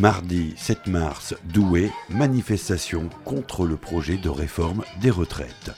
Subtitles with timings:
[0.00, 5.72] Mardi 7 mars, Douai, manifestation contre le projet de réforme des retraites.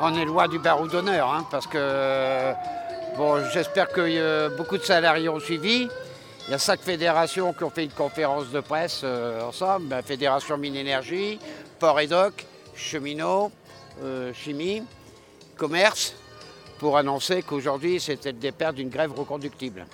[0.00, 2.52] On est loin du barreau d'honneur, hein, parce que
[3.16, 5.88] bon, j'espère que euh, beaucoup de salariés ont suivi.
[6.46, 9.88] Il y a cinq fédérations qui ont fait une conférence de presse euh, ensemble.
[9.88, 11.40] La Fédération Mine Énergie,
[11.80, 12.46] Port et Doc,
[12.76, 13.50] Cheminots,
[14.04, 14.84] euh, Chimie,
[15.56, 16.14] Commerce,
[16.78, 19.84] pour annoncer qu'aujourd'hui c'était le départ d'une grève reconductible.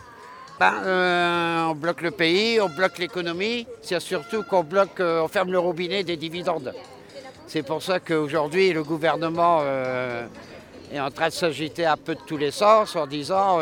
[0.60, 5.52] Euh, on bloque le pays, on bloque l'économie, c'est surtout qu'on bloque, euh, on ferme
[5.52, 6.74] le robinet des dividendes.
[7.46, 10.26] C'est pour ça qu'aujourd'hui, le gouvernement euh,
[10.92, 13.58] est en train de s'agiter un peu de tous les sens en disant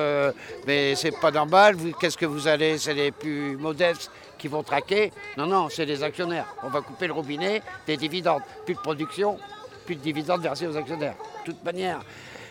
[0.67, 5.13] Mais c'est pas normal, qu'est-ce que vous allez C'est les plus modestes qui vont traquer.
[5.37, 6.47] Non, non, c'est les actionnaires.
[6.63, 8.43] On va couper le robinet des dividendes.
[8.65, 9.39] Plus de production,
[9.85, 11.15] plus de dividendes versés aux actionnaires.
[11.45, 12.01] De toute manière,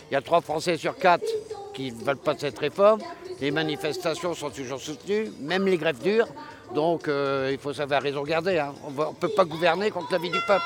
[0.09, 1.25] il y a trois Français sur quatre
[1.73, 3.01] qui ne veulent pas de cette réforme.
[3.41, 6.27] Les manifestations sont toujours soutenues, même les grèves dures.
[6.73, 8.59] Donc euh, il faut savoir raison garder.
[8.59, 8.73] hein.
[8.85, 10.63] On ne peut pas gouverner contre l'avis du peuple.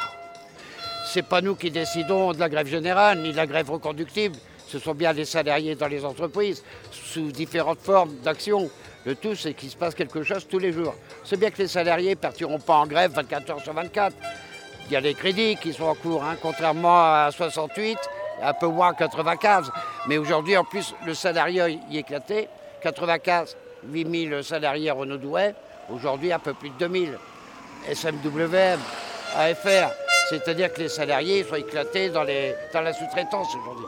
[1.06, 4.36] C'est pas nous qui décidons de la grève générale ni de la grève reconductible.
[4.68, 8.70] Ce sont bien les salariés dans les entreprises, sous différentes formes d'action.
[9.06, 10.94] Le tout, c'est qu'il se passe quelque chose tous les jours.
[11.24, 14.16] C'est bien que les salariés ne partiront pas en grève 24 heures sur 24.
[14.86, 17.98] Il y a les crédits qui sont en cours, hein, contrairement à 68,
[18.42, 19.72] un peu moins à 95.
[20.08, 22.48] Mais aujourd'hui, en plus, le salariat y éclaté.
[22.82, 25.54] 95, 8000 salariés Renault Douai.
[25.94, 27.18] Aujourd'hui, un peu plus de 2000.
[27.92, 28.80] SMWM,
[29.38, 29.90] AFR.
[30.30, 33.86] C'est-à-dire que les salariés sont éclatés dans la sous-traitance aujourd'hui.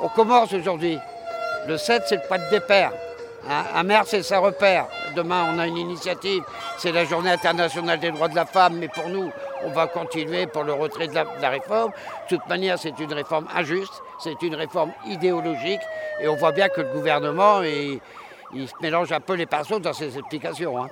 [0.00, 0.98] On commence aujourd'hui.
[1.66, 2.92] Le 7, c'est le pas de départ.
[3.48, 4.86] Hein, un maire, c'est sa repère.
[5.16, 6.42] Demain, on a une initiative.
[6.76, 8.76] C'est la journée internationale des droits de la femme.
[8.78, 9.30] Mais pour nous,
[9.64, 11.92] on va continuer pour le retrait de la, réforme.
[12.30, 14.02] De toute manière, c'est une réforme injuste.
[14.18, 15.80] C'est une réforme idéologique.
[16.20, 18.00] Et on voit bien que le gouvernement, il,
[18.68, 20.82] se mélange un peu les pinceaux dans ses explications.
[20.82, 20.88] hein.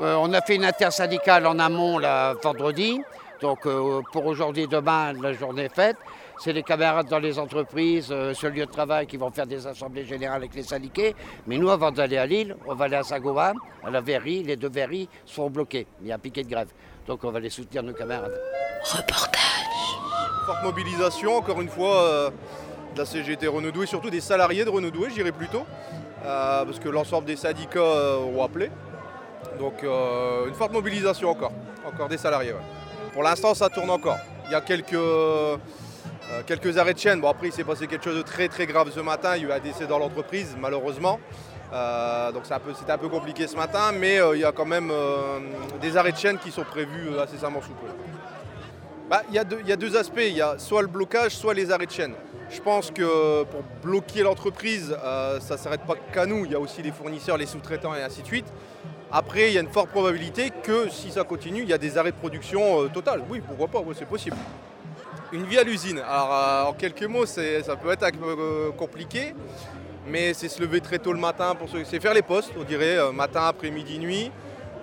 [0.00, 3.00] Euh, on a fait une intersyndicale en amont là, vendredi.
[3.40, 5.96] Donc euh, pour aujourd'hui demain, la journée est faite.
[6.38, 9.46] C'est les camarades dans les entreprises, euh, sur le lieu de travail, qui vont faire
[9.46, 11.14] des assemblées générales avec les syndiqués.
[11.46, 14.42] Mais nous, avant d'aller à Lille, on va aller à Saint-Gobain, à la Verrie.
[14.42, 15.86] Les deux Verries sont bloquées.
[16.02, 16.68] Il y a un piquet de grève.
[17.06, 18.34] Donc on va aller soutenir nos camarades.
[18.84, 22.30] Forte mobilisation, encore une fois, euh,
[22.94, 25.64] de la CGT Renaud Douai, surtout des salariés de Renaud Douai, j'irai plutôt,
[26.24, 28.70] euh, parce que l'ensemble des syndicats euh, ont appelé.
[29.58, 31.52] Donc euh, une forte mobilisation encore,
[31.86, 32.52] encore des salariés.
[32.52, 32.58] ouais.
[33.12, 34.18] Pour l'instant, ça tourne encore.
[34.46, 35.56] Il y a quelques, euh,
[36.46, 37.20] quelques arrêts de chaîne.
[37.20, 39.36] Bon, après, il s'est passé quelque chose de très très grave ce matin.
[39.36, 41.18] Il y a eu un décès dans l'entreprise, malheureusement.
[41.72, 42.44] Euh, donc
[42.78, 45.38] c'était un peu compliqué ce matin, mais euh, il y a quand même euh,
[45.80, 47.88] des arrêts de chaîne qui sont prévus euh, incessamment sous peu.
[49.10, 50.88] Bah, Il y, a deux- il y a deux aspects, il y a soit le
[50.88, 52.14] blocage, soit les arrêts de chaîne.
[52.50, 54.96] Je pense que pour bloquer l'entreprise,
[55.40, 58.02] ça ne s'arrête pas qu'à nous, il y a aussi les fournisseurs, les sous-traitants et
[58.02, 58.46] ainsi de suite.
[59.10, 61.98] Après, il y a une forte probabilité que si ça continue, il y a des
[61.98, 63.22] arrêts de production euh, total.
[63.28, 64.36] Oui, pourquoi pas, c'est possible.
[65.32, 67.42] Une vie à l'usine, alors en quelques mots, ça
[67.82, 69.34] peut être un peu compliqué,
[70.08, 72.64] mais c'est se lever très tôt le matin, pour se- c'est faire les postes, on
[72.64, 74.30] dirait, euh, matin, après-midi, nuit.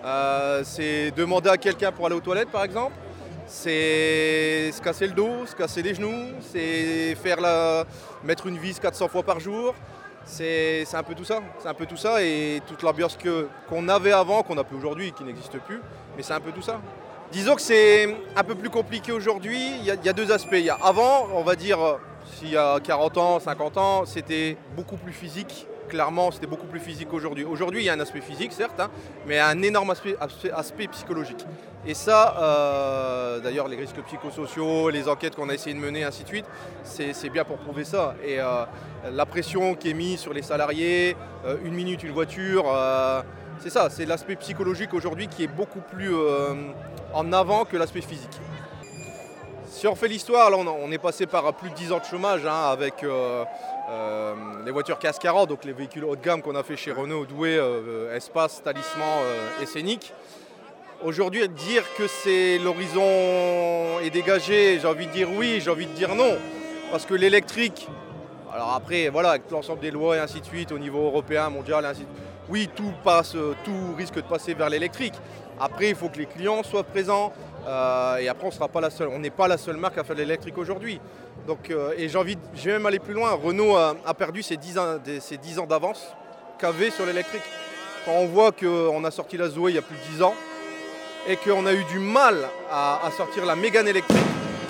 [0.06, 2.94] Euh, c'est demander à quelqu'un pour aller aux toilettes, par exemple
[3.48, 7.84] c'est se casser le dos, se casser les genoux, c'est faire la...
[8.24, 9.76] mettre une vis 400 fois par jour.
[10.26, 11.42] C'est un peu tout ça.
[11.62, 13.18] C'est un peu tout ça et toute l'ambiance
[13.70, 15.82] qu'on avait avant, qu'on n'a plus aujourd'hui, qui n'existe plus.
[16.16, 16.80] Mais c'est un peu tout ça.
[17.32, 19.60] Disons que c'est un peu plus compliqué aujourd'hui.
[19.80, 20.54] Il y, a- il y a deux aspects.
[20.56, 21.78] Y a avant, on va dire,
[22.34, 25.68] s'il y a 40 ans, 50 ans, c'était beaucoup plus physique.
[25.90, 27.44] Clairement, c'était beaucoup plus physique qu'aujourd'hui.
[27.44, 28.90] Aujourd'hui, il y a un aspect physique, certes, hein,
[29.28, 31.46] mais un énorme aspect, psychologique.
[31.86, 36.24] Et ça, euh, d'ailleurs, les risques psychosociaux, les enquêtes qu'on a essayé de mener, ainsi
[36.24, 36.46] de suite,
[36.84, 38.16] c'est bien pour prouver ça.
[38.26, 38.66] Et euh,
[39.12, 41.16] la pression qui est mise sur les salariés,
[41.46, 42.66] euh, une minute, une voiture,
[43.60, 46.14] c'est ça, c'est l'aspect psychologique aujourd'hui qui est beaucoup plus
[47.14, 48.40] en avant que l'aspect physique.
[49.84, 52.70] Si on fait l'histoire, on, est passé par plus de 10 ans de chômage hein,
[52.72, 53.44] avec euh,
[53.90, 54.34] euh,
[54.64, 57.26] les voitures CAS 40, donc les véhicules haut de gamme qu'on a fait chez Renault,
[57.26, 59.20] Douai, euh, Espace, Talisman
[59.62, 60.14] et Scénic.
[61.04, 65.92] Aujourd'hui, dire que c'est l'horizon est dégagé, j'ai envie de dire oui, j'ai envie de
[65.92, 66.38] dire non.
[66.90, 67.90] Parce que l'électrique,
[68.54, 71.86] alors après, voilà, avec l'ensemble des lois et ainsi de suite, au niveau européen, mondial,
[72.48, 75.16] oui, tout passe, tout risque de passer vers l'électrique.
[75.60, 77.34] Après, il faut que les clients soient présents.
[77.68, 79.08] Euh, et après, on sera pas la seule.
[79.10, 81.00] On n'est pas la seule marque à faire de l'électrique aujourd'hui.
[81.48, 83.32] Donc, euh, et j'ai envie, de- même aller plus loin.
[83.32, 86.06] Renault a, perdu ses 10 ans, des- ses 10 ans d'avance
[86.60, 87.44] qu'avait sur l'électrique.
[88.06, 90.36] Quand on voit qu'on a sorti la Zoé il y a plus de 10 ans,
[91.28, 92.38] et qu'on a eu du mal
[92.70, 94.18] à, à sortir la Mégane électrique,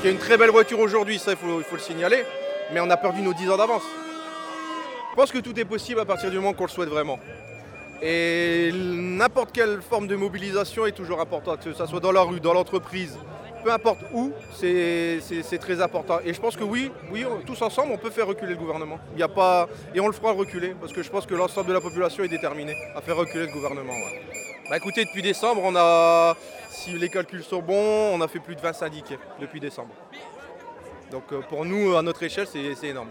[0.01, 2.25] qui est une très belle voiture aujourd'hui, ça il faut, il faut le signaler,
[2.71, 3.81] mais on a perdu nos 10 ans d'avance.
[5.11, 7.19] Je pense que tout est possible à partir du moment qu'on le souhaite vraiment.
[8.05, 12.41] Et n'importe quelle forme de mobilisation est toujours importante, que ce soit dans la rue,
[12.41, 13.17] dans l'entreprise,
[13.63, 16.19] peu importe où, c'est très important.
[16.25, 18.99] Et je pense que oui, oui, tous ensemble, on peut faire reculer le gouvernement.
[19.15, 19.69] Il a pas...
[19.95, 22.27] Et on le fera reculer, parce que je pense que l'ensemble de la population est
[22.27, 23.93] déterminée à faire reculer le gouvernement.
[24.69, 26.35] Bah écoutez, depuis décembre, on a,
[26.69, 29.93] si les calculs sont bons, on a fait plus de 20 syndiqués depuis décembre.
[31.09, 33.09] Donc euh, pour nous, à notre échelle, c'est énorme.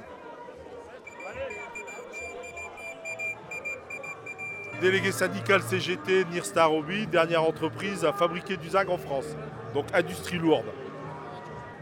[4.83, 9.27] Délégué syndical CGT Nirstar Hobby, dernière entreprise à fabriquer du ZAG en France.
[9.75, 10.67] Donc industrie lourde.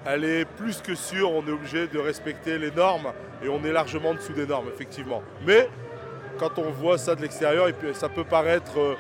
[0.05, 3.73] Elle est plus que sûre, on est obligé de respecter les normes et on est
[3.73, 5.23] largement en dessous des normes, effectivement.
[5.47, 5.71] Mais
[6.39, 8.97] quand on voit ça de l'extérieur, ça peut paraître euh,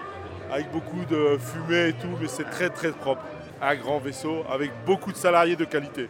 [0.50, 3.20] avec beaucoup de fumée et tout, mais c'est très très propre.
[3.60, 6.08] Un grand vaisseau avec beaucoup de salariés de qualité.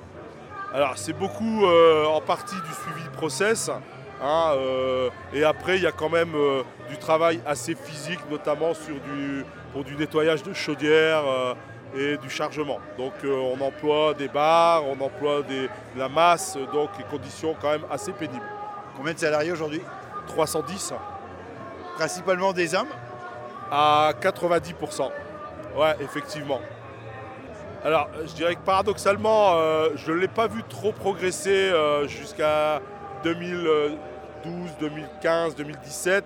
[0.73, 3.69] Alors c'est beaucoup euh, en partie du suivi de process.
[4.23, 8.75] Hein, euh, et après, il y a quand même euh, du travail assez physique, notamment
[8.75, 11.55] sur du, pour du nettoyage de chaudières euh,
[11.97, 12.79] et du chargement.
[12.99, 17.57] Donc euh, on emploie des barres, on emploie des- de la masse, donc des conditions
[17.61, 18.45] quand même assez pénibles.
[18.97, 19.83] Combien de salariés aujourd'hui?
[20.29, 20.93] 310
[21.97, 22.89] Principalement des hommes?
[23.73, 25.11] À 90%.
[25.77, 26.61] Ouais, effectivement.
[27.85, 29.55] Alors, je dirais que paradoxalement,
[29.95, 31.73] je ne l'ai pas vu trop progresser
[32.09, 32.81] jusqu'à
[34.45, 36.25] 2012, 2015, 2017.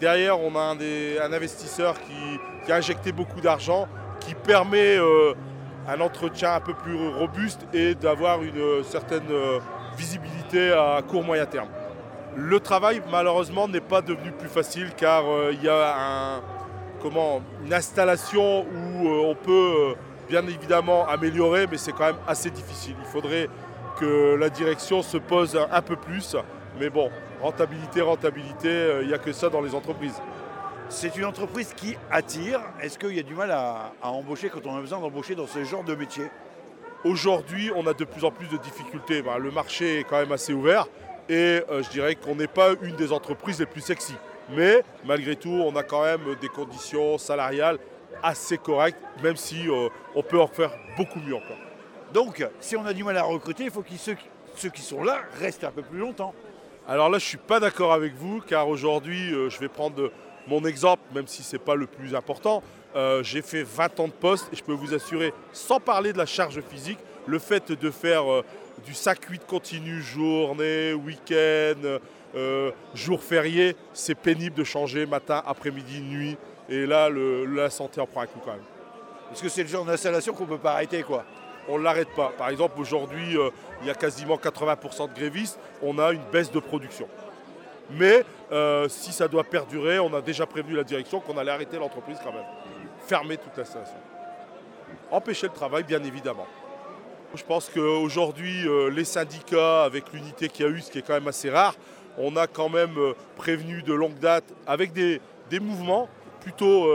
[0.00, 3.86] Derrière, on a un, investisseur qui, a injecté beaucoup d'argent,
[4.20, 5.34] qui permet euh,
[5.88, 9.58] un entretien un peu plus robuste et d'avoir une euh, certaine euh,
[9.96, 11.68] visibilité à court moyen terme.
[12.36, 16.40] Le travail, malheureusement, n'est pas devenu plus facile car il y a
[17.04, 19.96] une installation où on peut
[20.28, 22.94] bien évidemment améliorer, mais c'est quand même assez difficile.
[23.00, 23.48] Il faudrait
[23.98, 26.36] que la direction se pose un peu plus.
[26.80, 27.10] Mais bon,
[27.42, 30.18] rentabilité, rentabilité, euh, il n'y a que ça dans les entreprises.
[30.88, 32.62] C'est une entreprise qui attire.
[32.82, 35.46] Est-ce qu'il y a du mal à, à embaucher quand on a besoin d'embaucher dans
[35.46, 36.24] ce genre de métier?
[37.04, 39.20] Aujourd'hui, on a de plus en plus de difficultés.
[39.20, 40.86] Ben, le marché est quand même assez ouvert
[41.28, 44.14] et euh, je dirais qu'on n'est pas une des entreprises les plus sexy.
[44.48, 47.78] Mais malgré tout, on a quand même des conditions salariales
[48.22, 51.58] assez correctes, même si euh, on peut en faire beaucoup mieux encore.
[52.14, 54.16] Donc, si on a du mal à recruter, il faut que ceux,
[54.56, 56.34] ceux qui sont là restent un peu plus longtemps.
[56.90, 59.94] Alors là, je ne suis pas d'accord avec vous, car aujourd'hui, euh, je vais prendre
[59.94, 60.10] de-
[60.48, 62.64] mon exemple, même si ce n'est pas le plus important.
[62.96, 66.18] Euh, J'ai fait 20 ans de poste et je peux vous assurer, sans parler de
[66.18, 66.98] la charge physique,
[67.28, 68.42] le fait de faire euh,
[68.84, 71.98] du 5-8 continu, journée, week-end,
[72.34, 76.36] euh, jour férié, c'est pénible de changer matin, après-midi, nuit.
[76.68, 78.60] Et là, la santé en prend un coup quand même.
[79.28, 81.24] Parce que c'est le genre d'installation qu'on ne peut pas arrêter, quoi.
[81.68, 82.32] On ne l'arrête pas.
[82.36, 86.50] Par exemple, aujourd'hui, euh, il y a quasiment 80% de grévistes, on a une baisse
[86.50, 87.06] de production.
[87.90, 91.78] Mais euh, si ça doit perdurer, on a déjà prévenu la direction qu'on allait arrêter
[91.78, 92.44] l'entreprise quand même.
[93.06, 93.96] Fermer toute l'installation.
[95.10, 96.46] Empêcher le travail, bien évidemment.
[97.34, 101.02] Je pense qu'aujourd'hui, euh, les syndicats, avec l'unité qu'il y a eu, ce qui est
[101.02, 101.74] quand même assez rare,
[102.18, 102.96] on a quand même
[103.36, 105.20] prévenu de longue date avec des,
[105.60, 106.08] mouvements
[106.40, 106.86] plutôt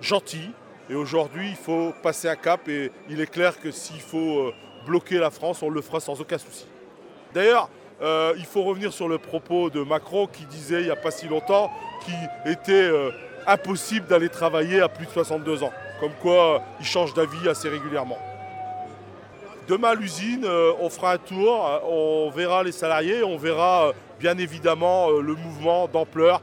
[0.00, 0.52] gentils.
[0.90, 4.54] Et aujourd'hui, il faut passer un cap et il est clair que s'il faut euh,
[4.86, 6.66] bloquer la France, on le fera sans aucun souci.
[7.32, 7.70] D'ailleurs,
[8.02, 11.12] euh, il faut revenir sur le propos de Macron qui disait il n'y a pas
[11.12, 11.70] si longtemps
[12.04, 13.12] qu'il était euh,
[13.46, 15.70] impossible d'aller travailler à plus de 62 ans.
[16.00, 18.18] Comme quoi, il change d'avis assez régulièrement.
[19.68, 20.44] Demain à l'usine,
[20.80, 26.42] on fera un tour, on verra les salariés, on verra bien évidemment le mouvement d'ampleur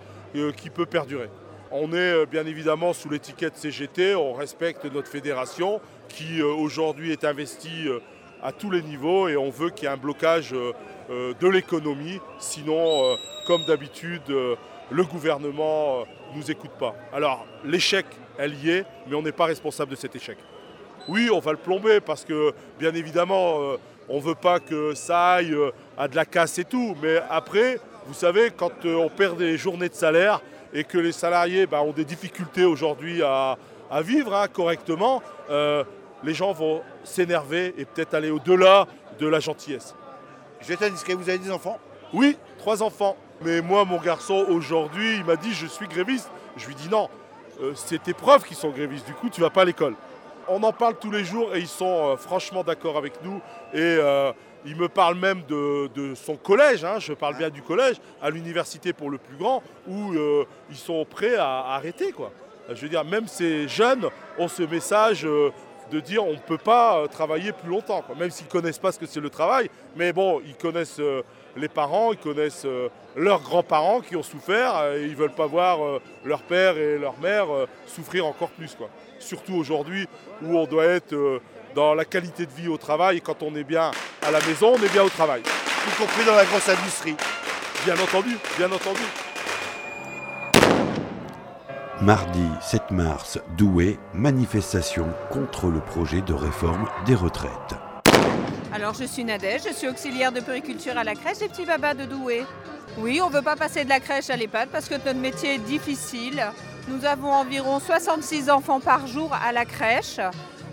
[0.55, 1.29] qui peut perdurer.
[1.71, 7.11] On est euh, bien évidemment sous l'étiquette CGT, on respecte notre fédération qui euh, aujourd'hui
[7.11, 7.99] est investie euh,
[8.41, 12.19] à tous les niveaux et on veut qu'il y ait un blocage de l'économie.
[12.37, 16.93] Sinon, comme d'habitude, le gouvernement ne nous écoute pas.
[17.11, 18.05] Alors, l'échec,
[18.37, 20.37] elle y est, mais on n'est pas responsable de cet échec.
[21.07, 23.57] Oui, on va le plomber parce que, bien évidemment,
[24.07, 25.57] on ne veut pas que ça aille
[25.97, 26.95] à de la casse et tout.
[27.01, 30.41] Mais après, vous savez, quand on perd des journées de salaire
[30.73, 33.57] et que les salariés bah, ont des difficultés aujourd'hui à,
[33.89, 35.83] à vivre hein, correctement, euh,
[36.23, 38.87] les gens vont s'énerver et peut-être aller au-delà
[39.19, 39.95] de la gentillesse.
[40.61, 41.77] Je vais être indiscret, vous avez des enfants
[42.13, 43.15] Oui, trois enfants.
[43.41, 46.29] Mais moi, mon garçon, aujourd'hui, il m'a dit je suis gréviste.
[46.55, 47.07] Je lui dis non,
[47.61, 49.95] euh, c'est tes profs qui sont grévistes, du coup, tu vas pas à l'école.
[50.47, 53.41] On en parle tous les jours et ils sont euh, franchement d'accord avec nous.
[53.73, 53.97] Et
[54.67, 58.91] il me parle même de, son collège, hein, je parle bien du collège, à l'université
[58.91, 62.11] pour le plus grand, où euh, ils sont prêts à, arrêter.
[62.11, 62.31] Quoi.
[62.69, 64.05] Je veux dire, même ces jeunes
[64.37, 65.51] ont ce message, euh,
[65.89, 68.91] de dire on ne peut pas euh, travailler plus longtemps, même s'ils ne connaissent pas
[68.91, 69.69] ce que c'est le travail.
[69.95, 71.01] Mais bon, ils connaissent
[71.55, 72.67] les parents, ils connaissent
[73.15, 75.79] leurs grands-parents qui ont souffert et ils ne veulent pas voir
[76.25, 77.47] leur père et leur mère
[77.85, 78.75] souffrir encore plus.
[78.75, 78.89] Quoi.
[79.17, 80.07] Surtout aujourd'hui
[80.43, 81.39] où on doit être
[81.77, 83.91] dans la qualité de vie au travail et quand on est bien
[84.25, 85.43] à la maison, on est bien au travail.
[85.43, 87.15] Y compris dans la grosse industrie.
[87.85, 89.03] Bien entendu, bien entendu.
[92.01, 97.75] Mardi 7 mars, Douai, manifestation contre le projet de réforme des retraites.
[98.73, 101.93] Alors je suis Nadège, je suis auxiliaire de périculture à la crèche des petits babas
[101.93, 102.43] de Douai.
[102.97, 105.55] Oui, on ne veut pas passer de la crèche à l'EHPAD parce que notre métier
[105.55, 106.43] est difficile.
[106.87, 110.19] Nous avons environ 66 enfants par jour à la crèche.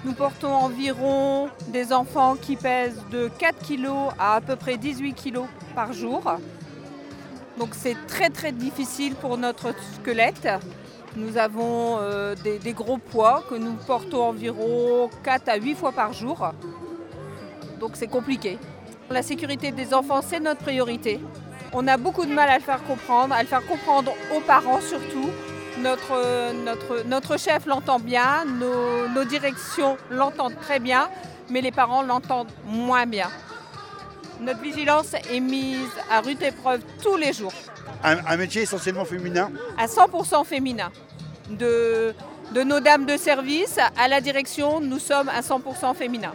[0.04, 5.14] Nous portons environ des enfants qui pèsent de 4 kg à à peu près 18
[5.14, 5.40] kg
[5.74, 6.22] par jour.
[7.58, 10.48] Donc c'est très très difficile pour notre squelette.
[11.16, 15.92] Nous avons euh, des, des gros poids que nous portons environ 4 à 8 fois
[15.92, 16.52] par jour.
[17.80, 18.58] Donc c'est compliqué.
[19.08, 21.18] La sécurité des enfants, c'est notre priorité.
[21.72, 24.80] On a beaucoup de mal à le faire comprendre, à le faire comprendre aux parents
[24.80, 25.30] surtout.
[25.78, 31.08] Notre, notre, notre chef l'entend bien, nos, nos directions l'entendent très bien,
[31.50, 33.28] mais les parents l'entendent moins bien.
[34.40, 37.52] Notre vigilance est mise à rude épreuve tous les jours,
[38.04, 39.50] Un, un métier essentiellement féminin.
[39.76, 40.90] à 100% féminin.
[41.50, 42.14] De,
[42.52, 46.32] de nos dames de service à la direction, nous sommes à 100% féminin.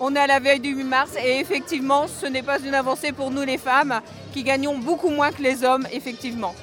[0.00, 3.12] On est à la veille du 8 mars et effectivement, ce n'est pas une avancée
[3.12, 4.00] pour nous les femmes
[4.32, 6.54] qui gagnons beaucoup moins que les hommes, effectivement.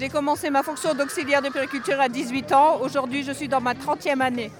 [0.00, 2.78] J'ai commencé ma fonction d'auxiliaire de périculture à 18 ans.
[2.80, 4.50] Aujourd'hui, je suis dans ma 30e année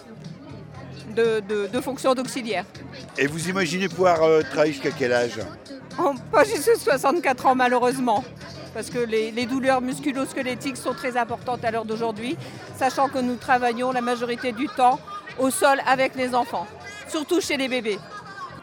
[1.16, 2.66] de, de- de fonction d'auxiliaire.
[3.16, 5.38] Et vous imaginez pouvoir euh, travailler jusqu'à quel âge?
[5.98, 8.22] Oh, Pas jusqu'à 64 ans malheureusement,
[8.74, 12.36] parce que les, les douleurs musculo-squelettiques sont très importantes à l'heure d'aujourd'hui,
[12.76, 15.00] sachant que nous travaillons la majorité du temps
[15.38, 16.66] au sol avec les enfants,
[17.08, 17.98] surtout chez les bébés.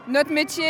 [0.07, 0.63] Notre métier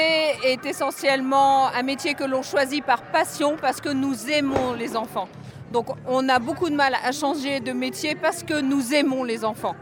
[0.45, 5.27] est essentiellement un métier que l'on choisit par passion parce que nous aimons les enfants.
[5.71, 9.43] Donc on a beaucoup de mal à changer de métier parce que nous aimons les
[9.43, 9.75] enfants.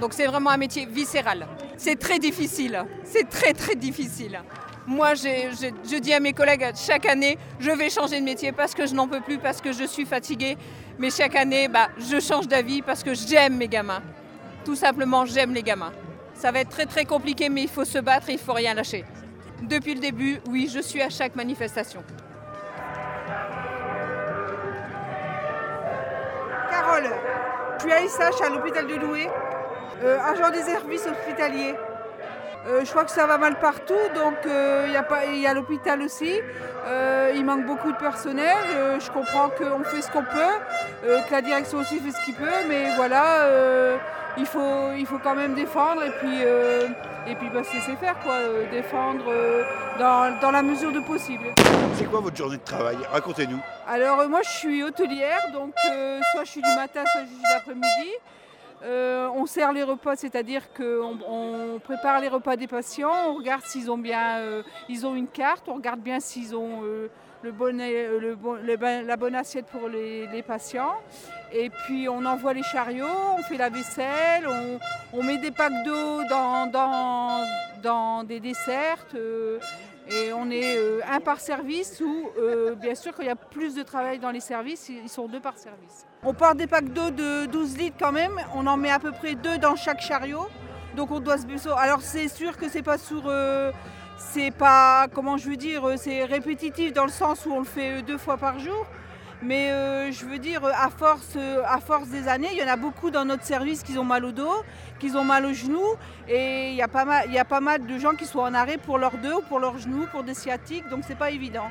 [0.00, 1.46] Donc c'est vraiment un métier viscéral.
[1.76, 2.84] C'est très difficile.
[3.04, 4.40] C'est très très difficile.
[4.86, 8.86] Moi, je dis à mes collègues chaque année, je vais changer de métier parce que
[8.86, 10.56] je n'en peux plus, parce que je suis fatiguée.
[10.98, 14.02] Mais chaque année, bah, je change d'avis parce que j'aime mes gamins.
[14.64, 15.92] Tout simplement, j'aime les gamins.
[16.34, 18.74] Ça va être très très compliqué, mais il faut se battre et il faut rien
[18.74, 19.04] lâcher.
[19.62, 22.04] Depuis le début, oui, je suis à chaque manifestation.
[26.86, 27.10] Carole,
[27.78, 29.28] je suis à l'hôpital de Loué,
[30.04, 31.74] euh, agent des services hospitaliers.
[32.68, 34.92] Euh, je crois que ça va mal partout, donc euh, il
[35.40, 36.40] y a a l'hôpital aussi.
[36.86, 38.56] Euh, il manque beaucoup de personnel.
[38.70, 40.54] Euh, je comprends qu'on fait ce qu'on peut,
[41.04, 43.96] euh, que la direction aussi fait ce qu'il peut, mais voilà, euh,
[44.38, 46.88] il, faut, il faut quand même défendre et puis, euh,
[47.26, 49.62] et puis bah, c'est c'est faire quoi, euh, défendre euh,
[49.98, 51.46] dans, dans la mesure de possible.
[51.94, 52.96] C'est quoi votre journée de travail?
[53.10, 53.58] Racontez-nous.
[53.88, 55.74] Alors euh, moi je suis hôtelière, donc
[56.32, 58.10] soit je suis du matin, soit je suis de l'après-midi.
[58.82, 63.62] Euh, on sert les repas, c'est-à-dire qu'on on prépare les repas des patients, on regarde
[63.64, 67.08] s'ils ont bien, euh, ils ont une carte, on regarde bien s'ils ont euh,
[67.42, 70.94] le la bonne assiette pour les, patients.
[71.52, 73.06] Et puis on envoie les chariots,
[73.38, 74.46] on fait la vaisselle,
[75.12, 77.44] on, met des packs d'eau dans, dans,
[77.82, 79.06] dans des desserts.
[80.08, 83.36] Et on est euh, un par service ou euh, bien sûr quand il y a
[83.36, 86.06] plus de travail dans les services, ils sont deux par service.
[86.22, 89.12] On part des packs d'eau de 12 litres quand même, on en met à peu
[89.12, 90.46] près deux dans chaque chariot.
[90.96, 91.68] Donc on doit se baisser.
[91.76, 93.70] Alors c'est sûr que c'est pas sur euh,
[94.16, 98.02] c'est pas comment je veux dire, c'est répétitif dans le sens où on le fait
[98.02, 98.86] deux fois par jour.
[99.42, 102.62] Mais euh, je veux dire, euh, à force, euh, à force des années, il y
[102.62, 104.54] en a beaucoup dans notre service qui ont mal au dos,
[104.98, 105.94] qui ont mal aux genoux.
[106.28, 108.38] Et il y, a pas mal, il y a pas mal de gens qui sont
[108.38, 111.68] en arrêt pour leurs dos, pour leurs genoux, pour des sciatiques, donc c'est pas évident.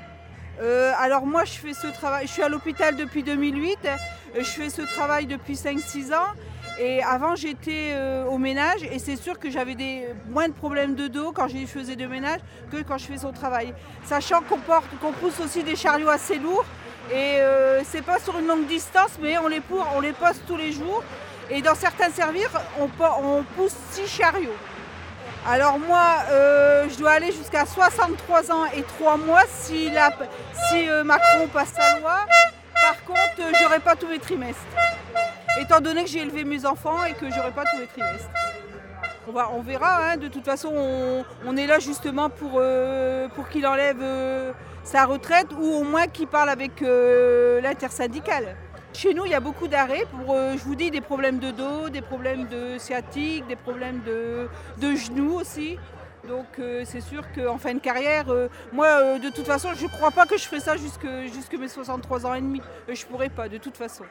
[1.00, 3.98] Alors moi, je fais ce travail, je suis à l'hôpital depuis 2008, euh,
[4.38, 6.32] je fais ce travail depuis 5-6 ans.
[6.80, 7.96] Et avant, j'étais
[8.30, 11.66] au ménage et c'est sûr que j'avais des, moins de problèmes de dos quand je
[11.66, 13.74] faisais de ménage que quand je fais son travail.
[14.04, 16.66] Sachant qu'on porte, qu'on pousse aussi des chariots assez lourds
[17.12, 20.42] et euh, c'est pas sur une longue distance, mais on les, pour, on les poste
[20.48, 21.04] tous les jours.
[21.50, 24.56] Et dans certains services, on, po- on pousse six chariots.
[25.48, 31.48] Alors moi, euh, je dois aller jusqu'à 63 ans et 3 mois si, euh, Macron
[31.54, 32.26] passe sa loi.
[32.82, 34.62] Par contre, euh, j'aurai pas tous mes trimestres.
[35.60, 38.30] Étant donné que j'ai élevé mes enfants et que j'aurai pas tous les trimestres.
[39.28, 40.18] On, verra, hein.
[40.18, 43.98] de toute façon, on, on est là justement pour, euh, pour qu'il enlève
[44.86, 48.56] sa retraite ou au moins qu'il parle avec euh, l'intersyndicale.
[48.94, 51.51] Chez nous, il y a beaucoup d'arrêts pour, euh, je vous dis, des problèmes de
[51.51, 55.77] dos, des problèmes de sciatique, des problèmes de, genoux aussi.
[56.25, 58.25] Donc euh, c'est sûr qu'en fin de carrière,
[58.72, 61.68] moi de toute façon, je ne crois pas que je ferai ça jusque, jusque mes
[61.68, 62.62] 63 ans et demi.
[62.88, 64.06] Je ne pourrais pas de toute façon.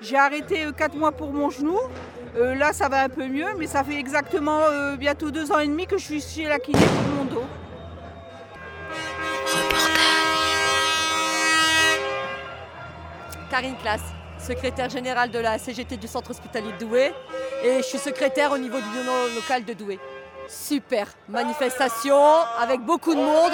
[0.00, 1.78] J'ai arrêté 4 mois pour mon genou.
[2.36, 4.60] Là, ça va un peu mieux, mais ça fait exactement
[4.98, 7.44] bientôt 2 ans et demi que je suis chez la kiné pour mon dos.
[13.54, 14.00] Karine Classe,
[14.36, 17.14] secrétaire générale de la CGT du centre hospitalier de Douai.
[17.62, 20.00] Et je suis secrétaire au niveau du bureau local de Douai.
[20.48, 22.18] Super manifestation
[22.60, 23.52] avec beaucoup de monde.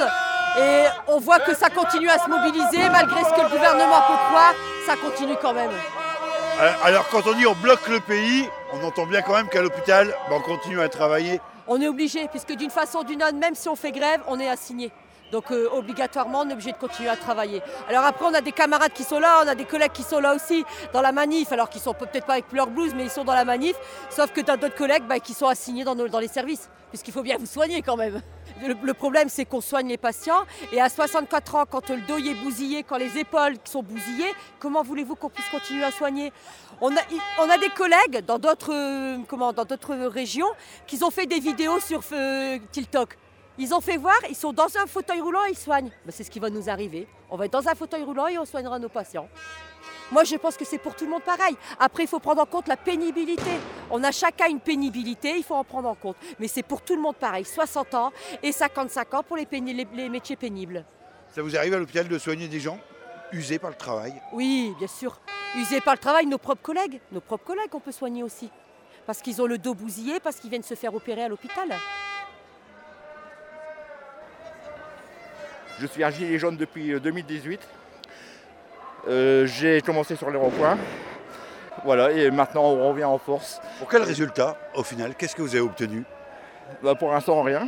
[0.58, 4.16] Et on voit que ça continue à se mobiliser malgré ce que le gouvernement peut
[4.30, 4.54] croire.
[4.86, 5.70] Ça continue quand même.
[5.70, 9.60] Euh, Alors quand on dit on bloque le pays, on entend bien quand même qu'à
[9.60, 11.42] l'hôpital, ben, on continue à travailler.
[11.68, 14.40] On est obligé, puisque d'une façon ou d'une autre, même si on fait grève, on
[14.40, 14.90] est assigné.
[15.32, 17.62] Donc euh, obligatoirement, on est obligé de continuer à travailler.
[17.88, 20.20] Alors après, on a des camarades qui sont là, on a des collègues qui sont
[20.20, 23.10] là aussi dans la manif, alors qu'ils sont peut-être pas avec leur blouse, mais ils
[23.10, 23.76] sont dans la manif.
[24.10, 27.12] Sauf que tu as d'autres collègues bah, qui sont assignés dans, dans les services, puisqu'il
[27.12, 28.20] faut bien vous soigner quand même.
[28.62, 30.44] Le, problème, c'est qu'on soigne les patients.
[30.72, 34.82] Et à 64 ans, quand le dos est bousillé, quand les épaules sont bousillées, comment
[34.82, 36.32] voulez-vous qu'on puisse continuer à soigner?
[36.80, 40.48] On a, des collègues dans d'autres euh, comment, d'autres régions
[40.86, 43.16] qui ont fait des vidéos sur euh, TikTok.
[43.62, 45.90] Ils ont fait voir, ils sont dans un fauteuil roulant et ils soignent.
[46.06, 47.06] Ben, c'est ce qui va nous arriver.
[47.30, 49.28] On va être dans un fauteuil roulant et on soignera nos patients.
[50.10, 51.54] Moi, je pense que c'est pour tout le monde pareil.
[51.78, 53.50] Après, il faut prendre en compte la pénibilité.
[53.90, 56.16] On a chacun une pénibilité, il faut en prendre en compte.
[56.38, 57.44] Mais c'est pour tout le monde pareil.
[57.44, 58.12] 60 ans
[58.42, 60.84] et 55 ans pour les- les métiers pénibles.
[61.34, 62.78] Ça vous arrive à l'hôpital de soigner des gens
[63.30, 64.14] usés par le travail?
[64.32, 65.20] Oui, bien sûr.
[65.56, 66.98] Usés par le travail, nos propres collègues.
[67.12, 68.50] Nos propres collègues, on peut soigner aussi.
[69.06, 71.68] Parce qu'ils ont le dos bousillé, parce qu'ils viennent se faire opérer à l'hôpital.
[75.80, 77.58] Je suis un gilet jaune depuis euh, 2018.
[79.08, 80.76] Euh, J'ai commencé sur les ronds-points.
[81.84, 83.60] Voilà, et maintenant on revient en force.
[83.78, 86.04] Pour quel résultat, au final Qu'est-ce que vous avez obtenu?
[86.82, 87.66] Bah, pour l'instant rien,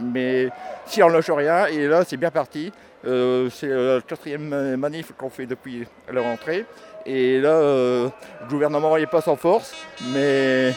[0.00, 0.48] mais
[0.86, 2.72] si on lâche rien, et là c'est bien parti.
[3.04, 6.66] Euh, c'est la quatrième manif qu'on fait depuis la rentrée.
[7.06, 8.08] Et là, euh,
[8.42, 9.74] le gouvernement n'est pas sans force,
[10.12, 10.72] mais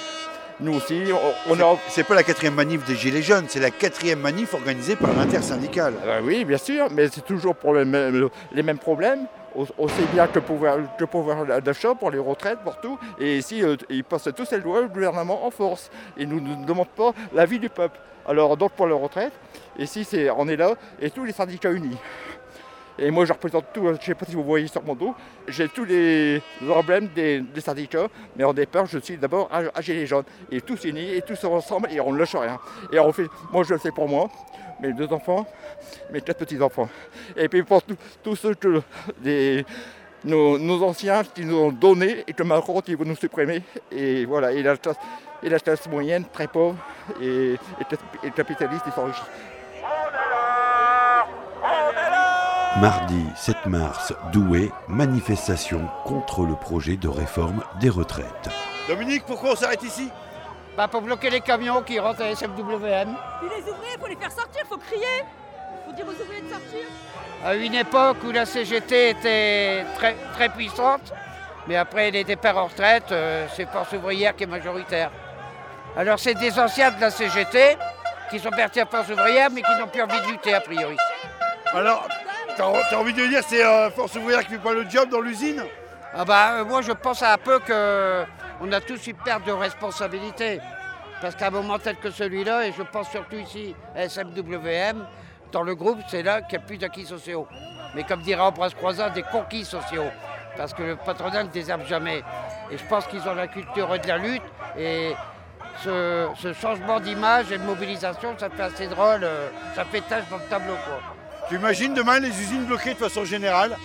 [0.59, 1.03] nous aussi,
[1.47, 1.77] on, on a...
[1.89, 5.93] C'est pas la quatrième manif des Gilets jaunes, c'est la quatrième manif organisée par l'intersyndicale.
[6.07, 9.27] Ah oui, bien sûr, mais c'est toujours pour les mêmes, les mêmes problèmes.
[9.55, 12.99] Sait bien que pouvoir, que pouvoir d'achat pour les retraites, pour tout.
[13.19, 15.89] Et ici, euh, ils passent tous ces lois, le gouvernement en force.
[16.17, 17.97] Ils ne nous, nous demandent pas l'avis du peuple.
[18.27, 19.31] Alors, donc pour les retraites,
[19.79, 21.97] ici, c'est, on est là, et tous les syndicats unis.
[22.97, 25.13] Et moi, je représente tout, je ne sais pas si vous voyez sur mon dos,
[25.47, 30.23] j'ai tous les emblèmes des, syndicats, mais en départ, je suis d'abord à Gilets jaunes.
[30.51, 32.57] Et tous unis, et tous ensemble, et on ne lâche rien.
[32.91, 34.29] Et on fait, moi, je le fais pour moi,
[34.79, 35.45] mes deux enfants,
[36.11, 36.89] mes quatre petits-enfants.
[37.35, 37.81] Et puis pour
[38.23, 38.81] tous- ceux que
[40.23, 43.61] nos, anciens qui nous ont donné et que Macron qui veut nous supprimer.
[43.91, 44.97] Et voilà, et la classe,
[45.43, 46.77] la classe moyenne, très pauvre,
[47.21, 49.54] et, et, et capitaliste, ils s'enrichissent.
[52.81, 58.49] Mardi 7 mars, Douai, manifestation contre le projet de réforme des retraites.
[58.89, 60.09] Dominique, pourquoi on s'arrête ici?
[60.75, 63.15] Bah, pour bloquer les camions qui rentrent à SFWM.
[63.39, 65.23] Puis les ouvriers, il faut les faire sortir, il faut crier.
[65.23, 66.85] Il faut dire aux ouvriers de sortir.
[67.45, 71.13] À une époque où la CGT était très, très puissante,
[71.67, 75.11] mais après les départs en retraite, euh, c'est Force ouvrière qui est majoritaire.
[75.95, 77.77] Alors c'est des anciens de la CGT
[78.29, 80.97] qui sont partis à Force ouvrière, mais qui n'ont plus envie de lutter a priori.
[81.73, 82.07] Alors,
[82.55, 85.21] t'as as envie de dire c'est euh, Force ouvrière qui fait pas le job dans
[85.21, 85.63] l'usine?
[86.13, 88.23] Ah bah euh, moi je pense un peu que
[88.61, 90.59] on a tous une perte de responsabilité.
[91.21, 95.05] Parce qu'à un moment tel que celui-là, et je pense surtout ici à SMWM,
[95.51, 97.47] dans le groupe, c'est là qu'il n'y a plus d'acquis sociaux.
[97.95, 100.09] Mais comme dirait Ambroise Croizat, des conquis sociaux.
[100.57, 102.23] Parce que le patronat ne désherbe jamais.
[102.71, 104.43] Et je pense qu'ils ont la culture de la lutte.
[104.77, 105.13] Et
[105.83, 110.23] ce, ce changement d'image et de mobilisation, ça fait assez drôle, euh, ça fait tâche
[110.29, 110.75] dans le tableau.
[110.85, 110.99] Quoi.
[111.47, 113.77] Tu imagines demain les usines bloquées de façon générale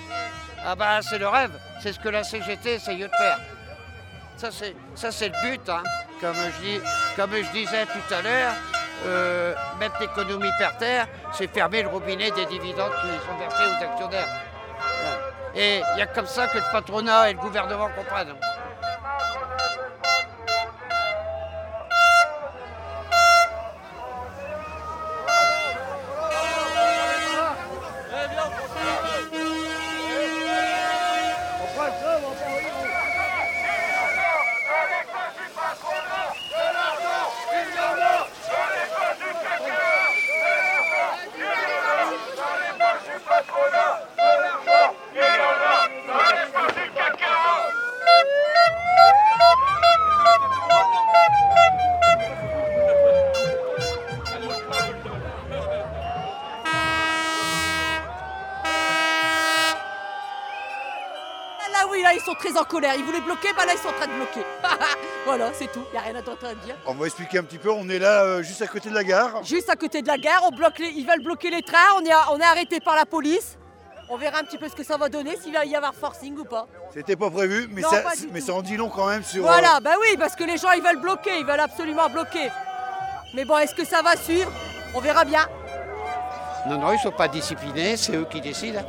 [0.65, 3.39] Ah bah c'est le rêve, c'est ce que la CGT essaye de faire.
[4.37, 5.83] Ça c'est, le but, hein.
[6.21, 6.81] comme, je dis,
[7.15, 8.53] comme je disais tout à l'heure,
[9.05, 13.85] euh, mettre l'économie par terre, c'est fermer le robinet des dividendes qui sont versés aux
[13.85, 14.29] actionnaires.
[15.55, 18.35] Et il y a comme ça que le patronat et le gouvernement comprennent.
[62.71, 62.95] Colère.
[62.97, 64.41] Ils voulaient bloquer, bah là, ils sont en train de bloquer.
[65.27, 65.83] voilà, c'est tout.
[65.91, 66.77] Il n'y a rien à d'autre à dire.
[66.87, 67.71] On va expliquer un petit peu.
[67.71, 69.43] On est là euh, juste à côté de la gare.
[69.45, 71.79] Juste à côté de la gare, on bloque les- ils veulent bloquer les trains.
[71.97, 73.57] On est, on est arrêté par la police.
[74.13, 76.37] On verra un petit peu ce que ça va donner, s'il va y avoir forcing
[76.37, 76.67] ou pas.
[76.93, 78.47] C'était pas prévu, mais, Non, ça, pas du mais tout.
[78.47, 79.45] ça en dit long quand même sur.
[79.45, 81.39] euh, Voilà, bah oui, parce que les gens, ils veulent bloquer.
[81.39, 82.51] Ils veulent absolument bloquer.
[83.35, 84.51] Mais bon, est-ce que ça va suivre?
[84.97, 85.47] On verra bien.
[86.69, 88.83] Non, non, ils ne sont pas disciplinés, c'est eux qui décident.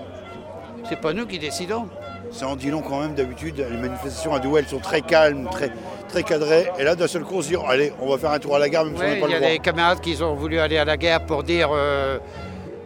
[0.89, 1.87] C'est pas nous qui décidons.
[2.29, 3.57] Ça en dit long quand même d'habitude.
[3.57, 5.71] Les manifestations à Douai, elles sont très calmes, très,
[6.07, 6.69] très cadrées.
[6.79, 8.59] Et là, d'un seul coup, on se dit, allez, on va faire un tour à
[8.59, 9.49] la gare, même si on n'a pas il y le a droit.
[9.51, 12.19] des camarades qui ont voulu aller à la guerre pour dire, euh,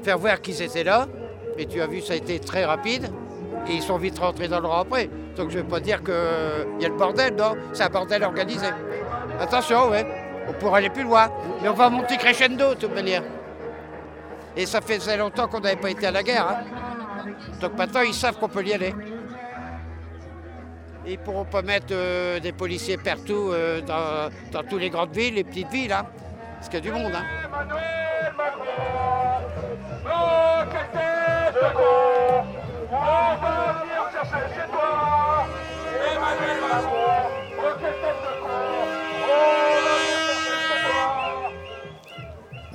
[0.04, 1.06] faire voir qu'ils étaient là.
[1.58, 3.10] Et tu as vu, ça a été très rapide.
[3.68, 5.10] Et ils sont vite rentrés dans le rang après.
[5.36, 6.14] Donc je ne vais pas dire qu'il
[6.82, 7.54] y a le bordel, non.
[7.74, 8.68] C'est un bordel organisé.
[9.40, 10.06] Attention, ouais.
[10.48, 11.30] On pourrait aller plus loin.
[11.62, 13.24] Mais on va monter crescendo, de toute manière.
[14.58, 16.48] Et ça faisait longtemps qu'on n'avait pas été à la guerre.
[16.50, 17.26] hein.
[17.60, 18.94] Donc maintenant, ils savent qu'on peut y aller.
[21.08, 24.90] Et ils ne pourront pas mettre euh, des policiers partout euh, dans, dans toutes les
[24.90, 25.94] grandes villes, les petites villes.
[25.94, 26.06] Hein.
[26.56, 27.14] Parce qu'il y a du monde.
[27.14, 27.24] Hein.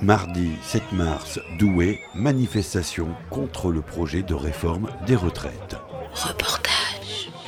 [0.01, 5.75] Mardi 7 mars, Douai, manifestation contre le projet de réforme des retraites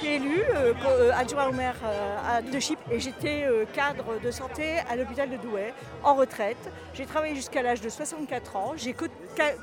[0.02, 0.62] suis élue euh, co- euh,
[1.15, 1.75] adjoint au maire
[2.27, 6.57] à leadership et j'étais euh, cadre de santé à l'hôpital de Douai en retraite.
[6.93, 8.95] J'ai travaillé jusqu'à l'âge de 64 ans, j'ai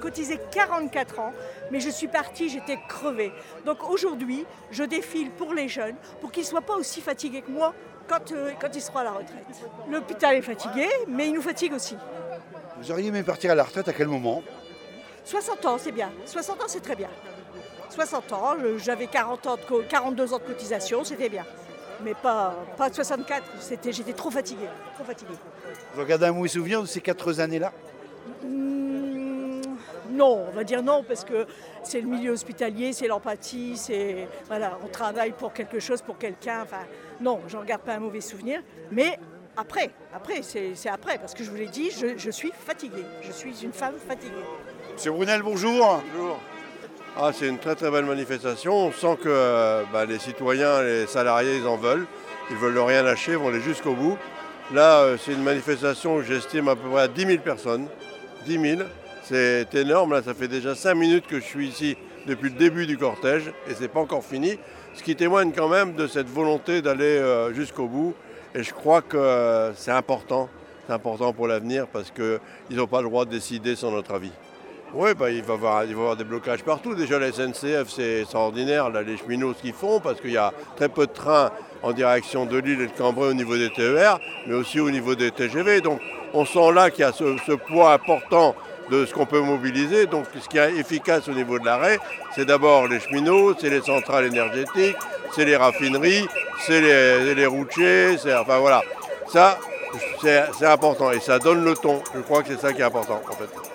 [0.00, 1.32] cotisé 44 ans,
[1.70, 3.32] mais je suis partie, j'étais crevée.
[3.66, 7.50] Donc aujourd'hui, je défile pour les jeunes pour qu'ils ne soient pas aussi fatigués que
[7.50, 7.74] moi
[8.08, 9.68] quand, euh, quand ils seront à la retraite.
[9.88, 11.96] L'hôpital est fatigué, mais il nous fatigue aussi.
[12.78, 14.42] Vous auriez aimé partir à la retraite à quel moment?
[15.24, 16.10] 60 ans, c'est bien.
[16.26, 17.08] 60 ans, c'est très bien.
[17.90, 21.44] 60 ans, j'avais 40 ans de co- 42 ans de cotisation, c'était bien.
[22.02, 24.68] Mais pas, pas 64, c'était- j'étais trop fatiguée.
[24.94, 25.34] Trop fatiguée.
[25.94, 27.72] Vous regardez un mauvais souvenir de ces quatre années-là?
[28.42, 29.60] Hmm,
[30.10, 31.46] non, on va dire non, parce que
[31.82, 34.28] c'est le milieu hospitalier, c'est l'empathie, c'est.
[34.48, 36.62] Voilà, on travaille pour quelque chose, pour quelqu'un.
[36.62, 36.84] Enfin,
[37.20, 38.60] non, j'en garde pas un mauvais souvenir.
[38.90, 39.18] Mais
[39.56, 43.04] après, après, c'est c'est après, parce que je vous l'ai dit, je, je suis fatiguée.
[43.22, 44.32] Je suis une femme fatiguée.
[44.94, 46.00] Monsieur Brunel, bonjour.
[46.14, 46.38] Bonjour.
[47.16, 48.72] Ah, c'est une très très belle manifestation.
[48.72, 52.06] On sent que euh, bah, les citoyens, les salariés, ils en veulent.
[52.50, 54.16] Ils veulent rien lâcher, ils vont aller jusqu'au bout.
[54.72, 57.88] Là, euh, c'est une manifestation que j'estime à peu près à 10 000 personnes.
[58.46, 58.82] 10 000.
[59.24, 60.12] C'est énorme.
[60.12, 61.96] Là, ça fait déjà 5 minutes que je suis ici
[62.26, 64.58] depuis le début du cortège et c'est pas encore fini.
[64.94, 68.14] Ce qui témoigne quand même de cette volonté d'aller euh, jusqu'au bout.
[68.54, 70.48] Et je crois que c'est important.
[70.86, 74.32] C'est important pour l'avenir parce qu'ils n'ont pas le droit de décider sans notre avis.
[74.92, 76.96] Oui, bah, il, va y avoir, des blocages partout.
[76.96, 80.52] Déjà, la SNCF, c'est extraordinaire, là, les cheminots, ce qu'ils font, parce qu'il y a
[80.76, 81.50] très peu de trains
[81.82, 85.14] en direction de Lille et de Cambrai au niveau des TER, mais aussi au niveau
[85.14, 85.80] des TGV.
[85.80, 86.00] Donc,
[86.34, 88.56] on sent là qu'il y a ce, poids important
[88.90, 90.06] de ce qu'on peut mobiliser.
[90.06, 92.00] Donc, ce qui est efficace au niveau de l'arrêt,
[92.34, 94.96] c'est d'abord les cheminots, c'est les centrales énergétiques,
[95.32, 96.26] c'est les raffineries,
[96.66, 98.82] c'est les, les routiers, enfin voilà.
[99.28, 99.56] Ça,
[100.20, 102.02] c'est important et ça donne le ton.
[102.12, 103.69] Je crois que c'est ça qui est important, en fait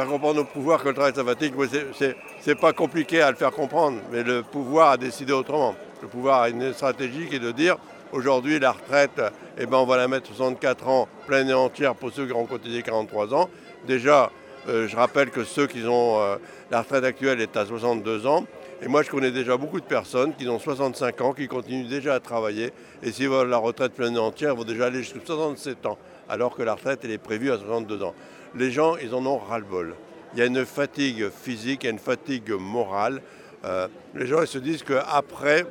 [0.00, 1.52] faire comprendre au pouvoir que le travail sabbatique,
[1.92, 5.74] c'est- c'est pas compliqué à le faire comprendre, mais le pouvoir a décidé autrement.
[6.00, 7.76] Le pouvoir a une stratégie qui est de dire
[8.12, 9.20] aujourd'hui la retraite,
[9.58, 12.46] eh ben, on va la mettre 64 ans pleine et entière pour ceux qui ont
[12.46, 13.50] cotisé 43 ans.
[13.86, 14.30] Déjà,
[14.68, 16.36] euh, je rappelle que ceux qui ont euh,
[16.70, 18.46] la retraite actuelle est à 62 ans.
[18.82, 22.14] Et moi, je connais déjà beaucoup de personnes qui ont 65 ans, qui continuent déjà
[22.14, 22.72] à travailler.
[23.02, 25.98] Et s'ils veulent la retraite pleine et entière, ils vont déjà aller jusqu'à 67 ans,
[26.30, 28.14] alors que la retraite, elle est prévue à 62 ans.
[28.54, 29.94] Les gens, ils en ont ras-le-bol.
[30.32, 33.22] Il y a une fatigue physique, il y a une fatigue morale.
[33.64, 35.66] Euh, les gens, ils se disent qu'après,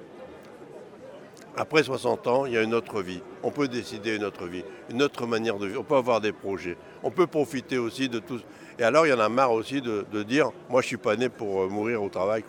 [1.58, 3.22] après 60 ans, il y a une autre vie.
[3.44, 5.82] On peut décider une autre vie, une autre manière de vivre.
[5.82, 6.78] On peut avoir des projets.
[7.04, 8.40] On peut profiter aussi de tout.
[8.78, 11.28] Et alors, il y en a marre aussi de, dire, moi, je suis pas né
[11.30, 12.44] pour euh, mourir au travail.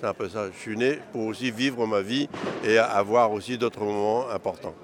[0.00, 0.46] C'est un peu ça.
[0.52, 2.28] Je suis né pour aussi vivre ma vie
[2.64, 4.74] et avoir aussi d'autres moments importants.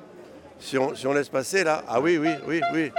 [0.58, 2.90] Si on, si on laisse passer là, ah oui, oui, oui, oui.